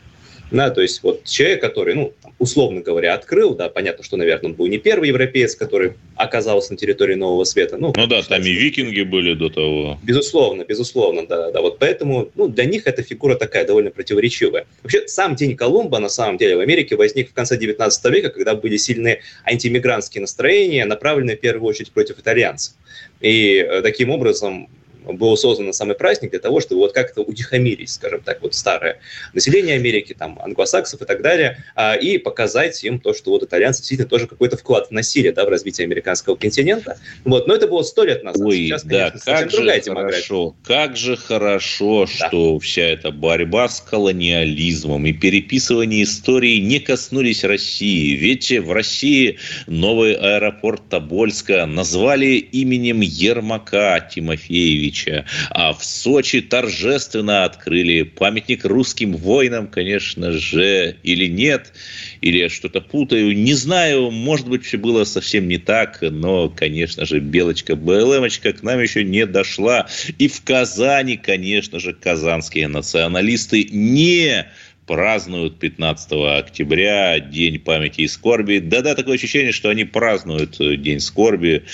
[0.51, 4.55] Да, то есть вот человек, который, ну, условно говоря, открыл, да, понятно, что, наверное, он
[4.55, 7.77] был не первый европеец, который оказался на территории Нового Света.
[7.77, 9.99] Ну, ну да, там и викинги были до того.
[10.03, 11.61] Безусловно, безусловно, да, да.
[11.61, 14.67] Вот поэтому, ну, для них эта фигура такая довольно противоречивая.
[14.83, 18.55] Вообще, сам День Колумба, на самом деле, в Америке возник в конце 19 века, когда
[18.55, 22.75] были сильные антимигрантские настроения, направленные в первую очередь против итальянцев.
[23.21, 24.69] И э, таким образом
[25.17, 29.01] был создан самый праздник для того, чтобы вот как-то утихомирить, скажем так, вот старое
[29.33, 33.81] население Америки, там, англосаксов и так далее, а, и показать им то, что вот итальянцы
[33.81, 36.99] действительно тоже какой-то вклад вносили, да, в развитие американского континента.
[37.25, 38.47] Вот, но это было сто лет назад.
[38.47, 42.29] Ой, Сейчас, да, конечно, как же хорошо, как же хорошо, да.
[42.29, 48.15] что вся эта борьба с колониализмом и переписывание истории не коснулись России.
[48.15, 55.25] Ведь в России новый аэропорт Тобольска назвали именем Ермака Тимофеевича Ильича.
[55.51, 61.73] А в Сочи торжественно открыли памятник русским воинам, конечно же, или нет,
[62.21, 63.37] или я что-то путаю.
[63.37, 68.63] Не знаю, может быть, все было совсем не так, но, конечно же, Белочка БЛМочка к
[68.63, 69.87] нам еще не дошла.
[70.19, 74.47] И в Казани, конечно же, казанские националисты не
[74.89, 78.59] празднуют 15 октября День памяти и скорби.
[78.59, 81.65] Да-да, такое ощущение, что они празднуют э, День скорби,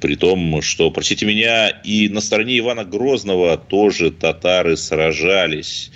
[0.00, 5.90] при том, что, простите меня, и на стороне Ивана Грозного тоже татары сражались.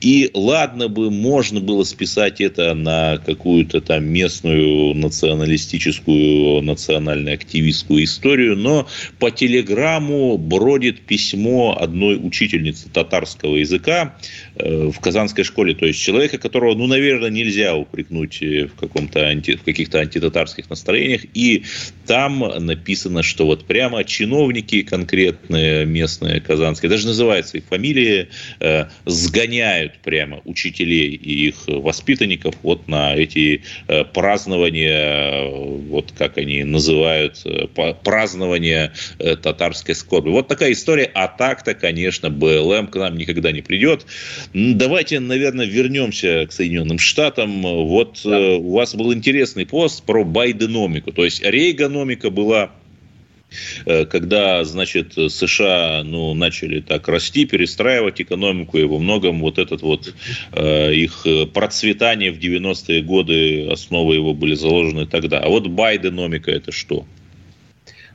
[0.00, 8.86] И ладно бы, можно было списать это на какую-то там местную националистическую, национально-активистскую историю, но
[9.18, 14.16] по телеграмму бродит письмо одной учительницы татарского языка
[14.54, 19.26] э, в Казанской школе, то есть человека, которого, ну, наверное, нельзя упрекнуть э, в, каком-то
[19.26, 21.22] анти, в каких-то антитатарских настроениях.
[21.34, 21.64] И
[22.06, 28.28] там написано, что вот прямо чиновники конкретные местные казанские, даже называют свои фамилии,
[28.60, 35.48] э, сгоняют прямо учителей и их воспитанников вот на эти э, празднования,
[35.88, 37.66] вот как они называют, э,
[38.04, 40.28] празднования э, татарской скорби.
[40.28, 41.10] Вот такая история.
[41.14, 44.04] А так-то, конечно, БЛМ к нам никогда не придет.
[44.52, 47.62] Давайте, наверное, вернемся вернемся к Соединенным Штатам.
[47.62, 48.36] Вот да.
[48.36, 51.12] э, у вас был интересный пост про байденомику.
[51.12, 52.72] То есть рейгономика была
[53.86, 59.82] э, когда, значит, США, ну, начали так расти, перестраивать экономику, и во многом вот этот
[59.82, 60.12] вот
[60.52, 65.38] э, их процветание в 90-е годы, основы его были заложены тогда.
[65.38, 67.06] А вот байденомика это что?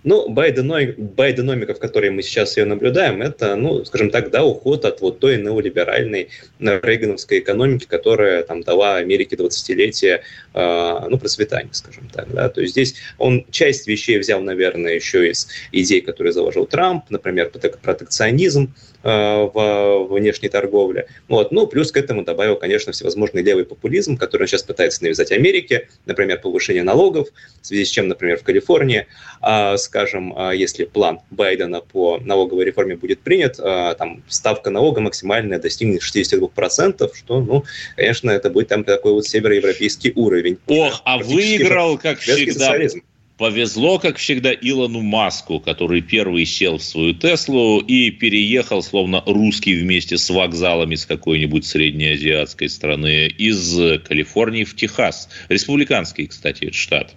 [0.04, 5.02] Ну, байденомика, в которой мы сейчас ее наблюдаем, это, ну, скажем так, да, уход от
[5.02, 10.22] вот той неолиберальной рейгановской экономики, которая там дала Америке 20-летие,
[10.54, 12.50] э, ну, процветания, скажем так, да.
[12.50, 17.52] То есть здесь он часть вещей взял, наверное, еще из идей, которые заложил Трамп, например,
[17.82, 21.08] протекционизм, Э, в внешней торговле.
[21.28, 21.52] Вот.
[21.52, 26.40] Ну, плюс к этому добавил, конечно, всевозможный левый популизм, который сейчас пытается навязать Америке, например,
[26.42, 27.30] повышение налогов,
[27.62, 29.08] в связи с чем, например, в Калифорнии,
[29.42, 35.02] а, скажем, а, если план Байдена по налоговой реформе будет принят, а, там ставка налога
[35.02, 37.64] максимальная достигнет 62%, что, ну,
[37.96, 40.58] конечно, это будет там такой вот североевропейский уровень.
[40.68, 43.02] Ох, а выиграл, как всегда, социализм.
[43.40, 49.76] Повезло, как всегда, Илону Маску, который первый сел в свою Теслу и переехал, словно русский
[49.76, 55.30] вместе с вокзалами с какой-нибудь среднеазиатской страны, из Калифорнии в Техас.
[55.48, 57.16] Республиканский, кстати, штат.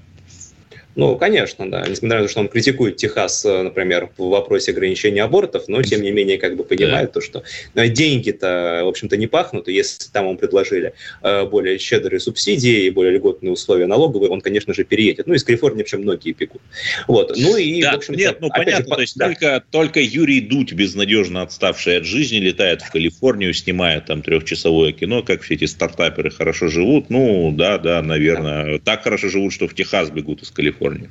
[0.94, 1.84] Ну, конечно, да.
[1.88, 6.02] Несмотря на то, что он критикует Техас, э, например, в вопросе ограничения абортов, но, тем
[6.02, 7.12] не менее, как бы понимает да.
[7.12, 7.42] то, что
[7.74, 12.84] э, деньги-то, в общем-то, не пахнут, и если там ему предложили э, более щедрые субсидии
[12.84, 15.26] и более льготные условия налоговые, он, конечно же, переедет.
[15.26, 16.60] Ну, из Калифорнии вообще многие пекут.
[17.08, 17.32] Вот.
[17.36, 19.26] Ну и, да, в общем Нет, ну, понятно, же, то есть да.
[19.26, 25.22] только, только Юрий Дудь, безнадежно отставший от жизни, летает в Калифорнию, снимает там трехчасовое кино,
[25.22, 27.08] как все эти стартаперы хорошо живут.
[27.08, 28.78] Ну, да, да, наверное.
[28.78, 28.84] Да.
[28.84, 30.81] Так хорошо живут, что в Техас бегут из Калифорнии.
[30.82, 31.10] Калифорнии.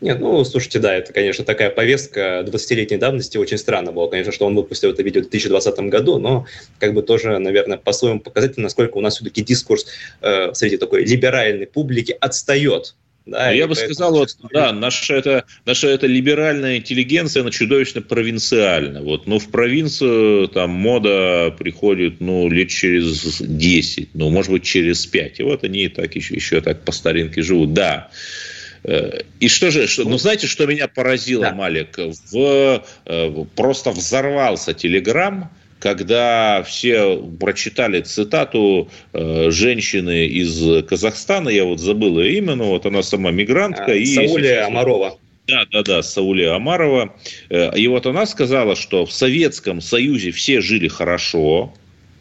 [0.00, 3.36] Нет, ну, слушайте, да, это, конечно, такая повестка 20-летней давности.
[3.36, 6.46] Очень странно было, конечно, что он выпустил это видео в 2020 году, но
[6.78, 9.86] как бы тоже, наверное, по-своему показательно, насколько у нас все-таки дискурс
[10.22, 12.94] э, среди такой либеральной публики отстает
[13.26, 18.00] да, ну, Я бы сказал, вот, да, наша это, наша это либеральная интеллигенция, она чудовищно
[18.00, 19.02] провинциальна.
[19.02, 25.06] Вот, но в провинцию там мода приходит, ну, лет через 10, ну, может быть, через
[25.06, 25.40] 5.
[25.40, 27.74] И вот они так еще, еще так по старинке живут.
[27.74, 28.10] Да,
[28.84, 31.54] и что же, что, ну знаете, что меня поразило, да.
[31.54, 31.98] Малик?
[31.98, 41.80] В, э, просто взорвался Телеграм, когда все прочитали цитату э, женщины из Казахстана, я вот
[41.80, 43.92] забыл ее имя, но вот она сама мигрантка.
[43.92, 45.18] А, и Саулия Амарова.
[45.46, 47.14] Да, да, да, Саулия Амарова.
[47.50, 51.74] И вот она сказала, что в Советском Союзе все жили хорошо,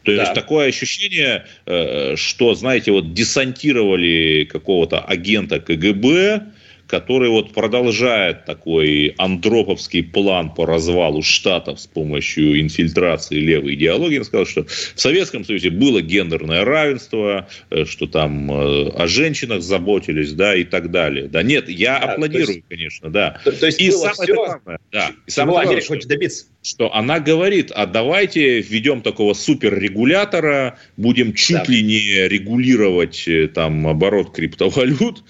[0.10, 0.22] то да.
[0.24, 6.44] есть такое ощущение, э, что, знаете, вот десантировали какого-то агента КГБ,
[6.90, 14.18] который вот продолжает такой андроповский план по развалу штатов с помощью инфильтрации левой идеологии.
[14.18, 19.62] Он сказал, что в Советском Союзе было гендерное равенство, э, что там э, о женщинах
[19.62, 21.28] заботились, да, и так далее.
[21.28, 23.40] Да, нет, я да, аплодирую, есть, конечно, да.
[23.44, 26.46] То, то есть и самое все, главное, да, и самое главное, хочет добиться.
[26.64, 31.72] Что она говорит, а давайте введем такого суперрегулятора, будем чуть да.
[31.72, 35.24] ли не регулировать э, там оборот криптовалют,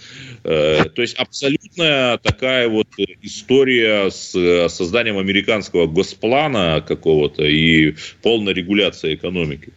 [0.44, 2.88] то есть абсолютная такая вот
[3.22, 9.74] история с э, созданием американского госплана какого-то и полной регуляцией экономики.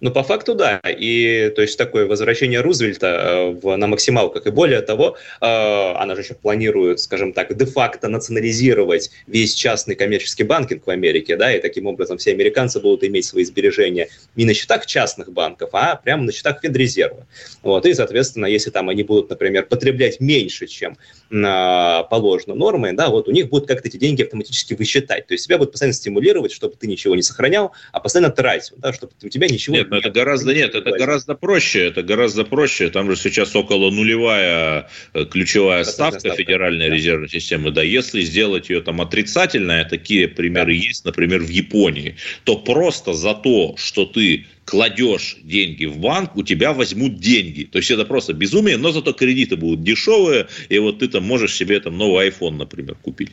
[0.00, 0.80] Ну, по факту, да.
[0.86, 4.46] И то есть такое возвращение Рузвельта э, в, на максималках.
[4.46, 10.44] И более того, э, она же еще планирует, скажем так, де-факто национализировать весь частный коммерческий
[10.44, 14.54] банкинг в Америке, да, и таким образом все американцы будут иметь свои сбережения не на
[14.54, 17.26] счетах частных банков, а прямо на счетах Федрезерва.
[17.62, 20.96] Вот, и, соответственно, если там они будут, например, потреблять меньше, чем
[21.30, 25.26] э, положено нормой, да, вот у них будут как-то эти деньги автоматически высчитать.
[25.26, 28.94] То есть тебя будут постоянно стимулировать, чтобы ты ничего не сохранял, а постоянно тратил, да,
[28.94, 32.90] чтобы у тебя ничего нет, но это гораздо нет, это гораздо проще, это гораздо проще.
[32.90, 36.94] Там же сейчас около нулевая э, ключевая ставка, ставка Федеральной да.
[36.94, 37.72] резервной системы.
[37.72, 40.86] Да, если сделать ее там отрицательная, такие примеры да.
[40.86, 46.44] есть, например, в Японии, то просто за то, что ты кладешь деньги в банк, у
[46.44, 47.64] тебя возьмут деньги.
[47.64, 51.56] То есть это просто безумие, но зато кредиты будут дешевые, и вот ты там можешь
[51.56, 53.30] себе там новый iPhone, например, купить.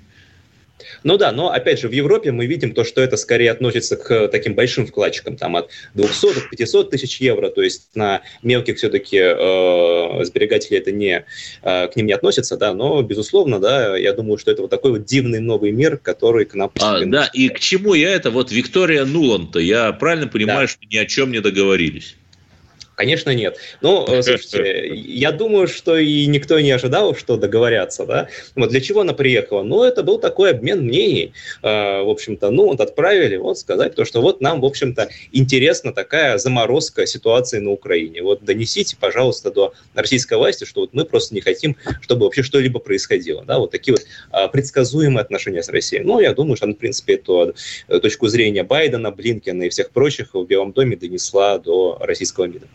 [1.04, 4.28] Ну да, но опять же в Европе мы видим то, что это скорее относится к
[4.30, 9.18] таким большим вкладчикам, там от 200 до 500 тысяч евро, то есть на мелких все-таки
[9.18, 11.26] э, сберегателей это не,
[11.64, 14.92] э, к ним не относится, да, но безусловно, да, я думаю, что это вот такой
[14.92, 18.32] вот дивный новый мир, который к нам а, Да, и к чему я это?
[18.32, 20.68] Вот Виктория Нуланд-то, я правильно понимаю, да.
[20.68, 22.16] что ни о чем не договорились?
[22.98, 23.58] Конечно, нет.
[23.82, 28.28] Ну, э, слушайте, я думаю, что и никто не ожидал, что договорятся, да.
[28.56, 29.62] Вот для чего она приехала?
[29.62, 31.34] Ну, это был такой обмен мнений.
[31.62, 35.94] Э, в общем-то, ну, вот отправили, вот сказать то, что вот нам, в общем-то, интересна
[35.94, 38.24] такая заморозка ситуации на Украине.
[38.24, 42.80] Вот донесите, пожалуйста, до российской власти, что вот мы просто не хотим, чтобы вообще что-либо
[42.80, 43.60] происходило, да.
[43.60, 46.02] Вот такие вот а, предсказуемые отношения с Россией.
[46.02, 47.54] Ну, я думаю, что она, в принципе, эту
[47.90, 52.66] э, точку зрения Байдена, Блинкена и всех прочих в Белом доме донесла до российского МИДа.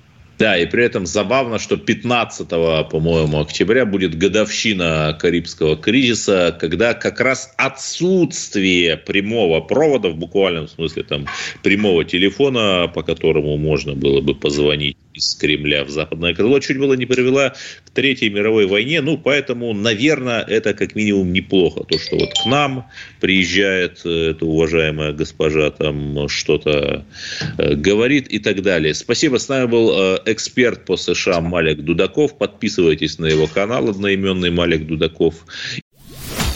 [0.43, 7.21] Да, и при этом забавно, что 15, по-моему, октября будет годовщина Карибского кризиса, когда как
[7.21, 11.27] раз отсутствие прямого провода, в буквальном смысле там
[11.63, 16.95] прямого телефона, по которому можно было бы позвонить из Кремля в западное крыло, чуть было
[16.95, 19.01] не привела к Третьей мировой войне.
[19.01, 21.85] Ну, поэтому, наверное, это как минимум неплохо.
[21.85, 22.87] То, что вот к нам
[23.21, 27.05] приезжает э, эта уважаемая госпожа, там что-то
[27.59, 28.95] э, говорит и так далее.
[28.95, 29.37] Спасибо.
[29.37, 32.37] С нами был э, эксперт по США Малик Дудаков.
[32.37, 35.35] Подписывайтесь на его канал одноименный Малик Дудаков.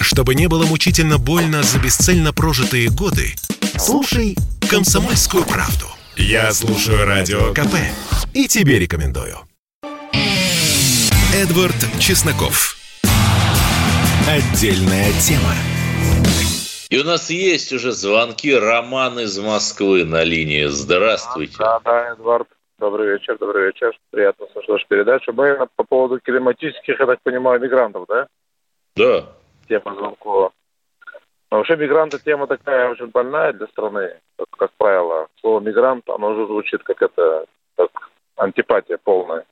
[0.00, 3.34] Чтобы не было мучительно больно за бесцельно прожитые годы,
[3.76, 4.36] слушай
[4.68, 5.86] «Комсомольскую правду».
[6.16, 7.76] Я слушаю Радио КП
[8.32, 9.36] и тебе рекомендую.
[11.34, 12.76] Эдвард Чесноков.
[14.26, 15.54] Отдельная тема.
[16.88, 18.54] И у нас есть уже звонки.
[18.54, 20.66] Роман из Москвы на линии.
[20.66, 21.56] Здравствуйте.
[21.58, 22.48] Да, да, Эдвард.
[22.78, 23.98] Добрый вечер, добрый вечер.
[24.10, 25.32] Приятно слушать вашу передачу.
[25.32, 28.26] Мы по поводу климатических, я так понимаю, мигрантов, да?
[28.94, 29.32] Да.
[29.66, 30.52] Тема звонкова.
[31.50, 35.28] Но вообще мигранты тема такая очень больная для страны, как, как правило.
[35.40, 37.46] Слово мигрант, оно уже звучит как это,
[37.76, 37.90] как
[38.36, 39.46] антипатия полная.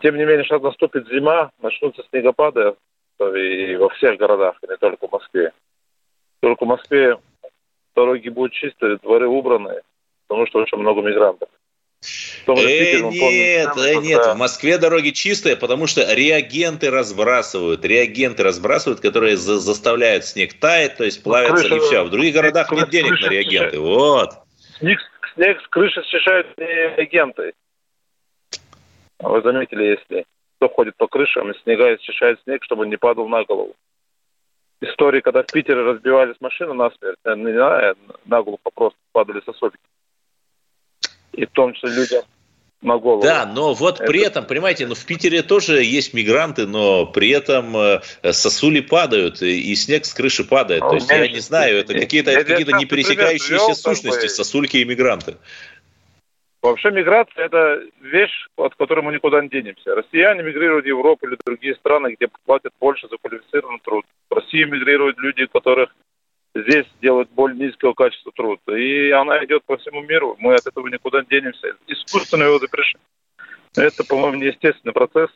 [0.00, 2.74] Тем не менее, сейчас наступит зима, начнутся снегопады
[3.20, 5.52] и во всех городах, и не только в Москве.
[6.40, 7.18] Только в Москве
[7.94, 9.82] дороги будут чистые, дворы убраны,
[10.26, 11.48] потому что очень много мигрантов.
[12.46, 19.36] Э, нет, э, нет, в Москве дороги чистые, потому что реагенты разбрасывают, реагенты разбрасывают, которые
[19.36, 22.04] за, заставляют снег таять, то есть ну, плавятся и все.
[22.04, 24.30] В других городах нет денег на реагенты, вот.
[24.78, 24.98] Снег,
[25.34, 27.52] снег с крыши счищают реагенты.
[29.18, 30.26] Вы заметили, если
[30.58, 33.74] кто ходит по крышам, и снега счищает снег, чтобы не падал на голову.
[34.80, 37.96] Истории, когда в Питере разбивались машины насмерть, не знаю,
[38.26, 39.78] на голову просто падали сосульки
[41.36, 42.22] и в том числе людям
[42.82, 43.22] на голову.
[43.22, 44.06] Да, но вот это...
[44.06, 48.00] при этом, понимаете, ну в Питере тоже есть мигранты, но при этом э,
[48.32, 50.82] сосули падают, и снег с крыши падает.
[50.82, 55.36] Ну, То есть я не знаю, это какие-то какие не пересекающиеся сущности, сосульки и мигранты.
[56.62, 59.94] Вообще миграция– это вещь, от которой мы никуда не денемся.
[59.94, 64.04] Россияне мигрируют в Европу или другие страны, где платят больше за квалифицированный труд.
[64.28, 65.94] В Россию мигрируют люди, которых
[66.62, 68.60] здесь делают более низкого качества труд.
[68.68, 70.36] И она идет по всему миру.
[70.38, 71.76] Мы от этого никуда не денемся.
[71.86, 73.00] Искусственно его запрещать.
[73.76, 75.30] Это, по-моему, неестественный процесс.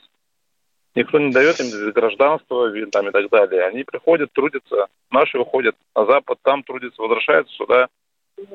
[0.94, 3.64] Никто не дает им гражданство там, и так далее.
[3.64, 7.88] Они приходят, трудятся, наши уходят на Запад, там трудятся, возвращаются сюда.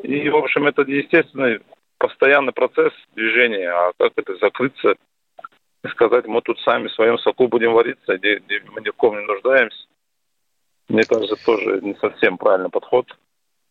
[0.03, 1.61] И, в общем, это естественный
[1.97, 3.69] постоянный процесс движения.
[3.69, 4.95] А как это закрыться
[5.83, 9.25] и сказать, мы тут сами в своем соку будем вариться, мы ни в ком не
[9.25, 9.87] нуждаемся.
[10.89, 13.07] Мне кажется, тоже не совсем правильный подход.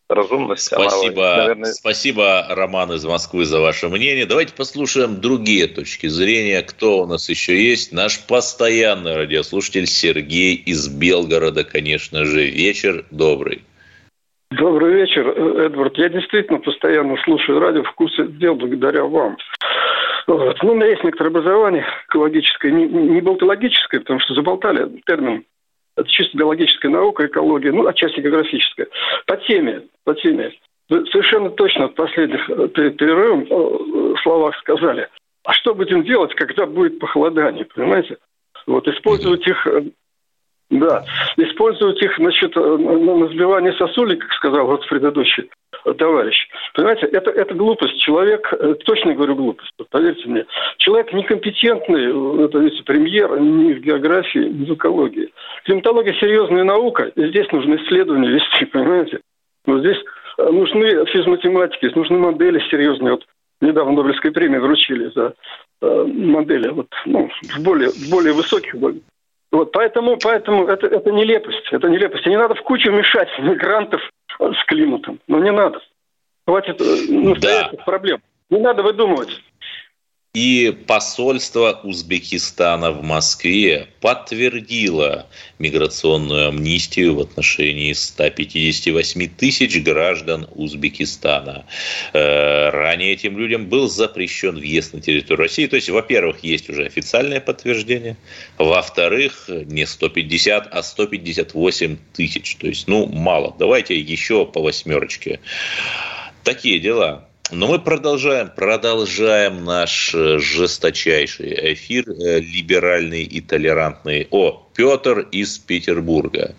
[0.07, 0.65] Разумность.
[0.65, 1.73] Спасибо, она, наверное...
[1.73, 4.27] спасибо, Роман из Москвы, за ваше мнение.
[4.27, 6.61] Давайте послушаем другие точки зрения.
[6.61, 7.91] Кто у нас еще есть?
[7.91, 12.45] Наш постоянный радиослушатель Сергей из Белгорода, конечно же.
[12.45, 13.63] Вечер добрый.
[14.51, 15.97] Добрый вечер, Эдвард.
[15.97, 19.37] Я действительно постоянно слушаю радио в курсе дел благодаря вам.
[20.27, 20.61] Вот.
[20.61, 25.45] Ну, у меня есть некоторое образование экологическое, не, не болтологическое, потому что заболтали термин
[25.95, 28.87] это чисто биологическая наука, экология, ну, отчасти географическая.
[29.25, 30.51] По теме, по теме.
[30.89, 35.09] Вы совершенно точно в последних э, перерывах э, словах сказали,
[35.43, 38.17] а что будем делать, когда будет похолодание, понимаете?
[38.67, 39.83] Вот использовать их э,
[40.69, 41.05] да,
[41.37, 45.49] использовать их, значит, на сбивание сосули, как сказал вот предыдущий
[45.97, 46.35] товарищ.
[46.73, 47.99] Понимаете, это, это глупость.
[47.99, 48.51] Человек,
[48.85, 50.45] точно говорю глупость, поверьте мне.
[50.77, 55.31] Человек некомпетентный, это вице-премьер, ни в географии, ни в экологии.
[55.65, 59.19] Климатология серьезная наука, и здесь нужно исследования вести, понимаете?
[59.65, 59.97] Вот здесь
[60.37, 63.11] нужны физматематики, нужны модели серьезные.
[63.11, 63.25] Вот
[63.61, 65.33] недавно Нобелевской премии вручили за
[65.81, 68.75] э, модели вот, ну, в более, более высоких
[69.55, 71.71] вот, поэтому, поэтому это, это нелепость.
[71.71, 72.25] Это нелепость.
[72.27, 74.01] И не надо в кучу мешать мигрантов
[74.37, 75.19] с климатом.
[75.27, 75.79] Ну, не надо.
[76.45, 77.83] Хватит э, настоящих да.
[77.85, 78.21] проблем.
[78.49, 79.29] Не надо выдумывать.
[80.35, 85.27] И посольство Узбекистана в Москве подтвердило
[85.59, 91.65] миграционную амнистию в отношении 158 тысяч граждан Узбекистана.
[92.11, 95.67] Э, ранее этим людям был запрещен въезд на территорию России.
[95.67, 98.17] То есть, во-первых, есть уже официальное подтверждение.
[98.57, 102.57] Во-вторых, не 150, а 158 тысяч.
[102.57, 103.55] То есть, ну, мало.
[103.57, 105.39] Давайте еще по восьмерочке.
[106.43, 107.25] Такие дела.
[107.51, 114.27] Но мы продолжаем, продолжаем наш э, жесточайший эфир, э, либеральный и толерантный.
[114.31, 116.55] О, Петр из Петербурга.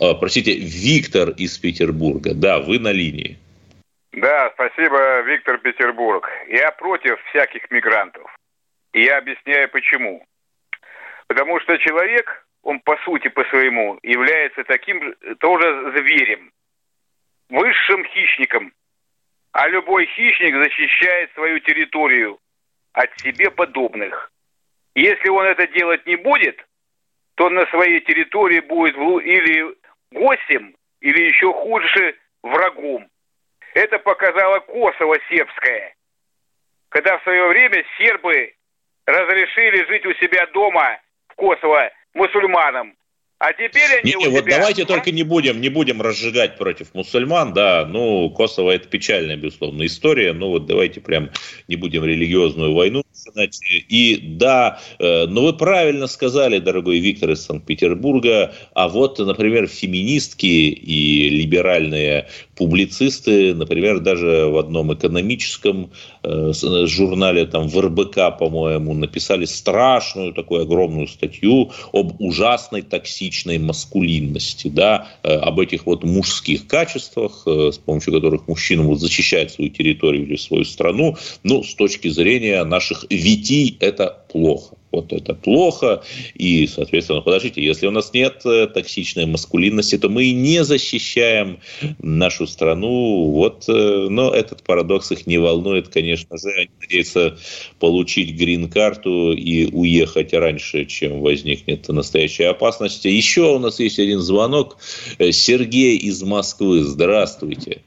[0.00, 2.32] О, простите, Виктор из Петербурга.
[2.34, 3.36] Да, вы на линии.
[4.12, 6.26] Да, спасибо, Виктор Петербург.
[6.48, 8.34] Я против всяких мигрантов.
[8.94, 10.24] И я объясняю почему.
[11.26, 16.50] Потому что человек, он по сути по своему является таким тоже зверем,
[17.50, 18.72] высшим хищником,
[19.58, 22.38] а любой хищник защищает свою территорию
[22.92, 24.30] от себе подобных.
[24.94, 26.64] Если он это делать не будет,
[27.34, 29.74] то на своей территории будет или
[30.12, 33.08] гостем, или еще хуже врагом.
[33.74, 35.92] Это показала Косово сербская,
[36.90, 38.54] когда в свое время сербы
[39.06, 41.00] разрешили жить у себя дома
[41.30, 42.94] в Косово мусульманам.
[43.38, 44.58] А теперь они не, у вот себя...
[44.58, 49.86] давайте только не будем, не будем разжигать против мусульман, да, ну, Косово это печальная, безусловно,
[49.86, 51.30] история, но вот давайте прям
[51.68, 53.60] не будем религиозную войну ужинать.
[53.88, 60.46] И да, э, но вы правильно сказали, дорогой Виктор из Санкт-Петербурга, а вот, например, феминистки
[60.46, 62.26] и либеральные
[62.56, 65.92] публицисты, например, даже в одном экономическом
[66.24, 66.52] э,
[66.86, 72.82] журнале, там в РБК, по-моему, написали страшную такую огромную статью об ужасной
[73.28, 79.02] токсичной маскулинности, да, э, об этих вот мужских качествах, э, с помощью которых мужчина может
[79.02, 85.12] защищать свою территорию или свою страну, ну, с точки зрения наших витий это плохо вот
[85.12, 86.02] это плохо.
[86.34, 91.58] И, соответственно, подождите, если у нас нет э, токсичной маскулинности, то мы не защищаем
[92.00, 93.30] нашу страну.
[93.30, 96.48] Вот, э, но этот парадокс их не волнует, конечно же.
[96.56, 97.36] Они надеются
[97.78, 103.04] получить грин-карту и уехать раньше, чем возникнет настоящая опасность.
[103.04, 104.78] Еще у нас есть один звонок.
[105.18, 106.82] Э, Сергей из Москвы.
[106.82, 107.82] Здравствуйте.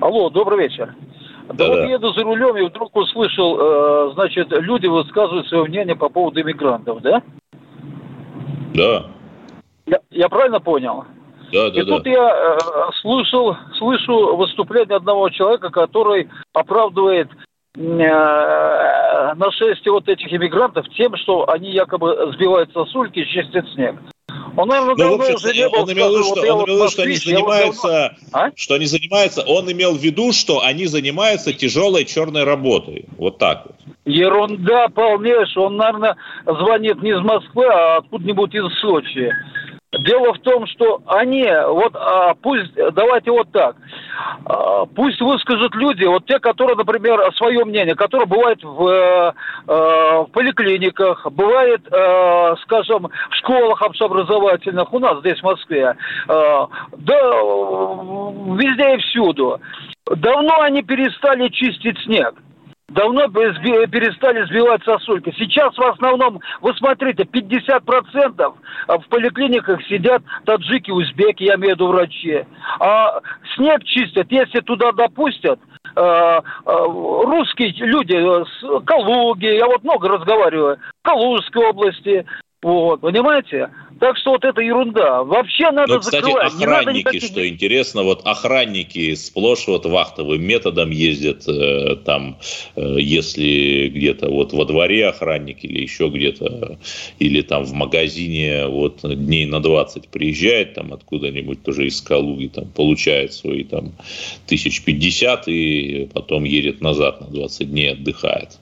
[0.00, 0.94] Алло, добрый вечер.
[1.52, 6.08] Да, вот еду за рулем и вдруг услышал, э, значит, люди высказывают свое мнение по
[6.08, 7.22] поводу иммигрантов, да?
[8.74, 9.06] Да.
[9.86, 11.04] Я, я правильно понял?
[11.52, 12.58] Да, да, и тут я э,
[13.02, 17.28] слышал, слышу выступление одного человека, который оправдывает
[17.76, 23.96] э, нашествие вот этих иммигрантов тем, что они якобы сбивают сосульки и чистят снег.
[24.56, 27.02] Он, наверное, ну, в общем, он имел в виду, что, он имел в виду, что
[27.02, 28.50] они занимаются, а?
[28.54, 33.06] что они занимаются, он имел в виду, что они занимаются тяжелой черной работой.
[33.16, 33.76] Вот так вот.
[34.04, 35.64] Ерунда полнейшая.
[35.64, 39.32] Он, наверное, звонит не из Москвы, а откуда-нибудь из Сочи.
[40.00, 43.76] Дело в том, что они, вот а, пусть, давайте вот так,
[44.44, 49.32] а, пусть выскажут люди, вот те, которые, например, свое мнение, которое бывает в, э,
[49.66, 55.94] в поликлиниках, бывает, э, скажем, в школах общеобразовательных, у нас здесь в Москве,
[56.28, 56.66] э,
[56.96, 57.30] да,
[58.56, 59.60] везде и всюду.
[60.06, 62.34] Давно они перестали чистить снег
[62.94, 65.34] давно перестали сбивать сосульки.
[65.36, 68.54] Сейчас в основном, вы смотрите, 50%
[68.88, 72.44] в поликлиниках сидят таджики, узбеки, я имею в виду врачи.
[72.80, 73.20] А
[73.54, 75.58] снег чистят, если туда допустят,
[75.96, 82.24] э, э, русские люди с Калуги, я вот много разговариваю, Калужской области,
[82.62, 83.70] вот, понимаете?
[84.00, 85.22] Так что вот это ерунда.
[85.22, 86.52] Вообще надо Но, кстати, закрывать.
[86.54, 87.24] охранники, надо никаких...
[87.24, 92.38] что интересно, вот охранники сплошь вот вахтовым методом ездят э, там,
[92.76, 96.78] э, если где-то вот во дворе охранник или еще где-то,
[97.18, 102.66] или там в магазине вот дней на 20 приезжает там откуда-нибудь тоже из Калуги, там
[102.66, 103.92] получает свои там
[104.46, 108.58] тысяч пятьдесят и потом едет назад на 20 дней отдыхает.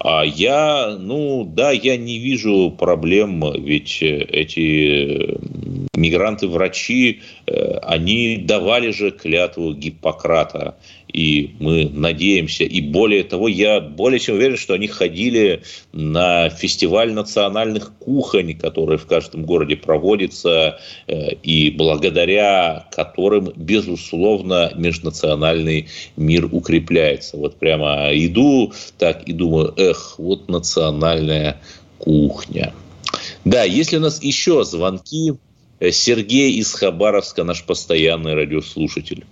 [0.00, 5.38] А я, ну да, я не вижу проблем, ведь эти
[5.96, 10.76] мигранты-врачи, э, они давали же клятву Гиппократа
[11.12, 17.12] и мы надеемся, и более того, я более чем уверен, что они ходили на фестиваль
[17.12, 27.36] национальных кухонь, который в каждом городе проводится, э, и благодаря которым, безусловно, межнациональный мир укрепляется.
[27.36, 31.60] Вот прямо иду так и думаю, эх, вот национальная
[31.98, 32.72] кухня.
[33.44, 35.34] Да, если у нас еще звонки,
[35.80, 39.24] э, Сергей из Хабаровска, наш постоянный радиослушатель.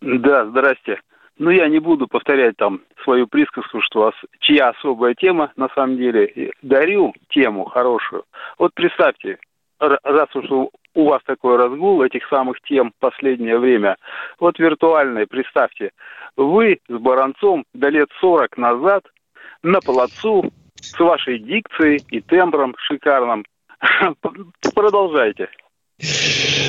[0.00, 1.00] Да, здрасте.
[1.38, 5.96] Ну, я не буду повторять там свою присказку, что вас чья особая тема, на самом
[5.96, 6.52] деле.
[6.62, 8.24] Дарю тему хорошую.
[8.58, 9.38] Вот представьте,
[9.78, 10.50] раз уж
[10.94, 13.96] у вас такой разгул этих самых тем в последнее время,
[14.40, 15.92] вот виртуальное, представьте,
[16.36, 19.04] вы с Баранцом до лет 40 назад
[19.62, 23.44] на плацу с вашей дикцией и тембром шикарным.
[24.74, 25.48] Продолжайте.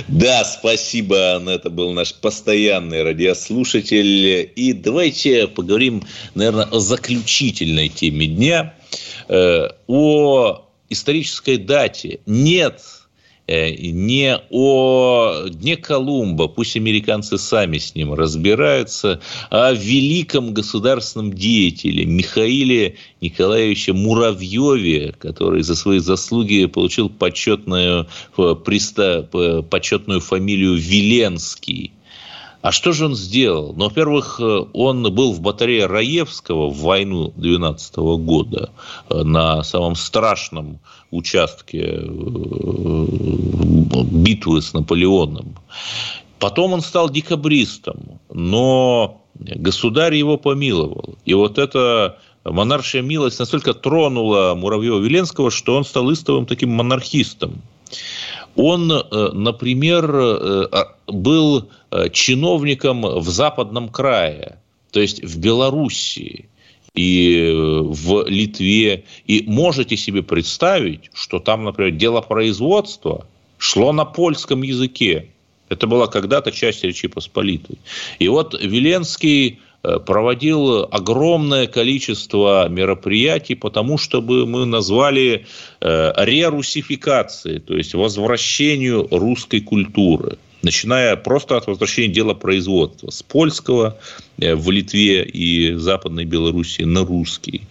[0.07, 1.41] Да, спасибо.
[1.47, 4.51] Это был наш постоянный радиослушатель.
[4.55, 6.03] И давайте поговорим,
[6.33, 8.73] наверное, о заключительной теме дня,
[9.27, 12.21] э, о исторической дате.
[12.25, 12.81] Нет
[13.49, 22.05] не о Дне Колумба, пусть американцы сами с ним разбираются, а о великом государственном деятеле
[22.05, 28.55] Михаиле Николаевиче Муравьеве, который за свои заслуги получил почетную, э,
[29.69, 31.91] почетную фамилию Веленский.
[32.61, 33.73] А что же он сделал?
[33.75, 38.71] Ну, во-первых, э, он был в батарее Раевского в войну 12 года
[39.09, 40.79] на самом страшном
[41.09, 43.05] участке э,
[44.11, 45.55] битвы с Наполеоном.
[46.39, 51.15] Потом он стал декабристом, но государь его помиловал.
[51.25, 57.61] И вот эта монаршая милость настолько тронула Муравьева-Веленского, что он стал истовым таким монархистом.
[58.55, 61.69] Он, э, например, э, а, был
[62.11, 64.59] чиновником в Западном крае,
[64.91, 66.45] то есть в Белоруссии.
[66.95, 69.05] и в Литве.
[69.27, 73.25] И можете себе представить, что там, например, дело производства
[73.59, 75.27] шло на польском языке.
[75.69, 77.77] Это была когда-то часть Речи Посполитой.
[78.17, 85.45] И вот Веленский э, проводил огромное количество мероприятий, потому чтобы мы назвали
[85.81, 93.97] э, рерусификацией, то есть возвращению русской культуры– начиная просто от возвращения дела производства с польского
[94.37, 97.61] э, в Литве и Западной Белоруссии на русский.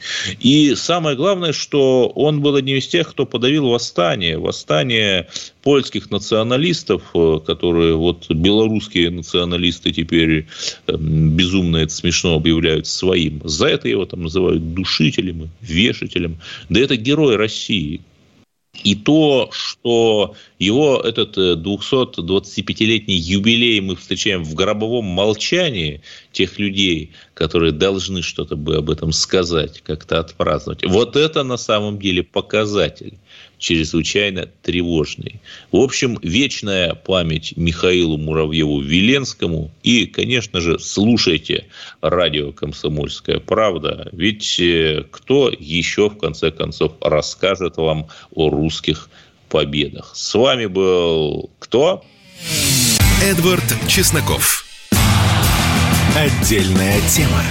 [0.41, 5.29] И самое главное, что он был одним из тех, кто подавил восстание, восстание
[5.63, 10.47] польских националистов, э, которые вот белорусские националисты теперь
[10.87, 13.41] эм, безумно это смешно объявляют своим.
[13.45, 16.39] За это его там называют душителем, вешателем.
[16.69, 18.01] Да это герой России,
[18.85, 26.03] и то, что его этот 225-летний э, юбилей мы встречаем в гробовом молчании
[26.33, 30.85] тех людей, которые должны что-то бы об этом сказать, как-то отпраздновать.
[30.85, 33.15] Вот это на самом деле показатель
[33.59, 35.41] чрезвычайно тревожный.
[35.73, 41.67] В общем, вечная память Михаилу Муравьеву-Веленскому и, конечно же, слушайте
[42.01, 49.11] радио «Комсомольская правда», ведь э, кто еще, в конце концов, расскажет вам о русских
[49.49, 50.13] победах.
[50.15, 52.05] С вами был кто?
[53.23, 54.65] Эдвард Чесноков.
[56.15, 57.43] Отдельная тема.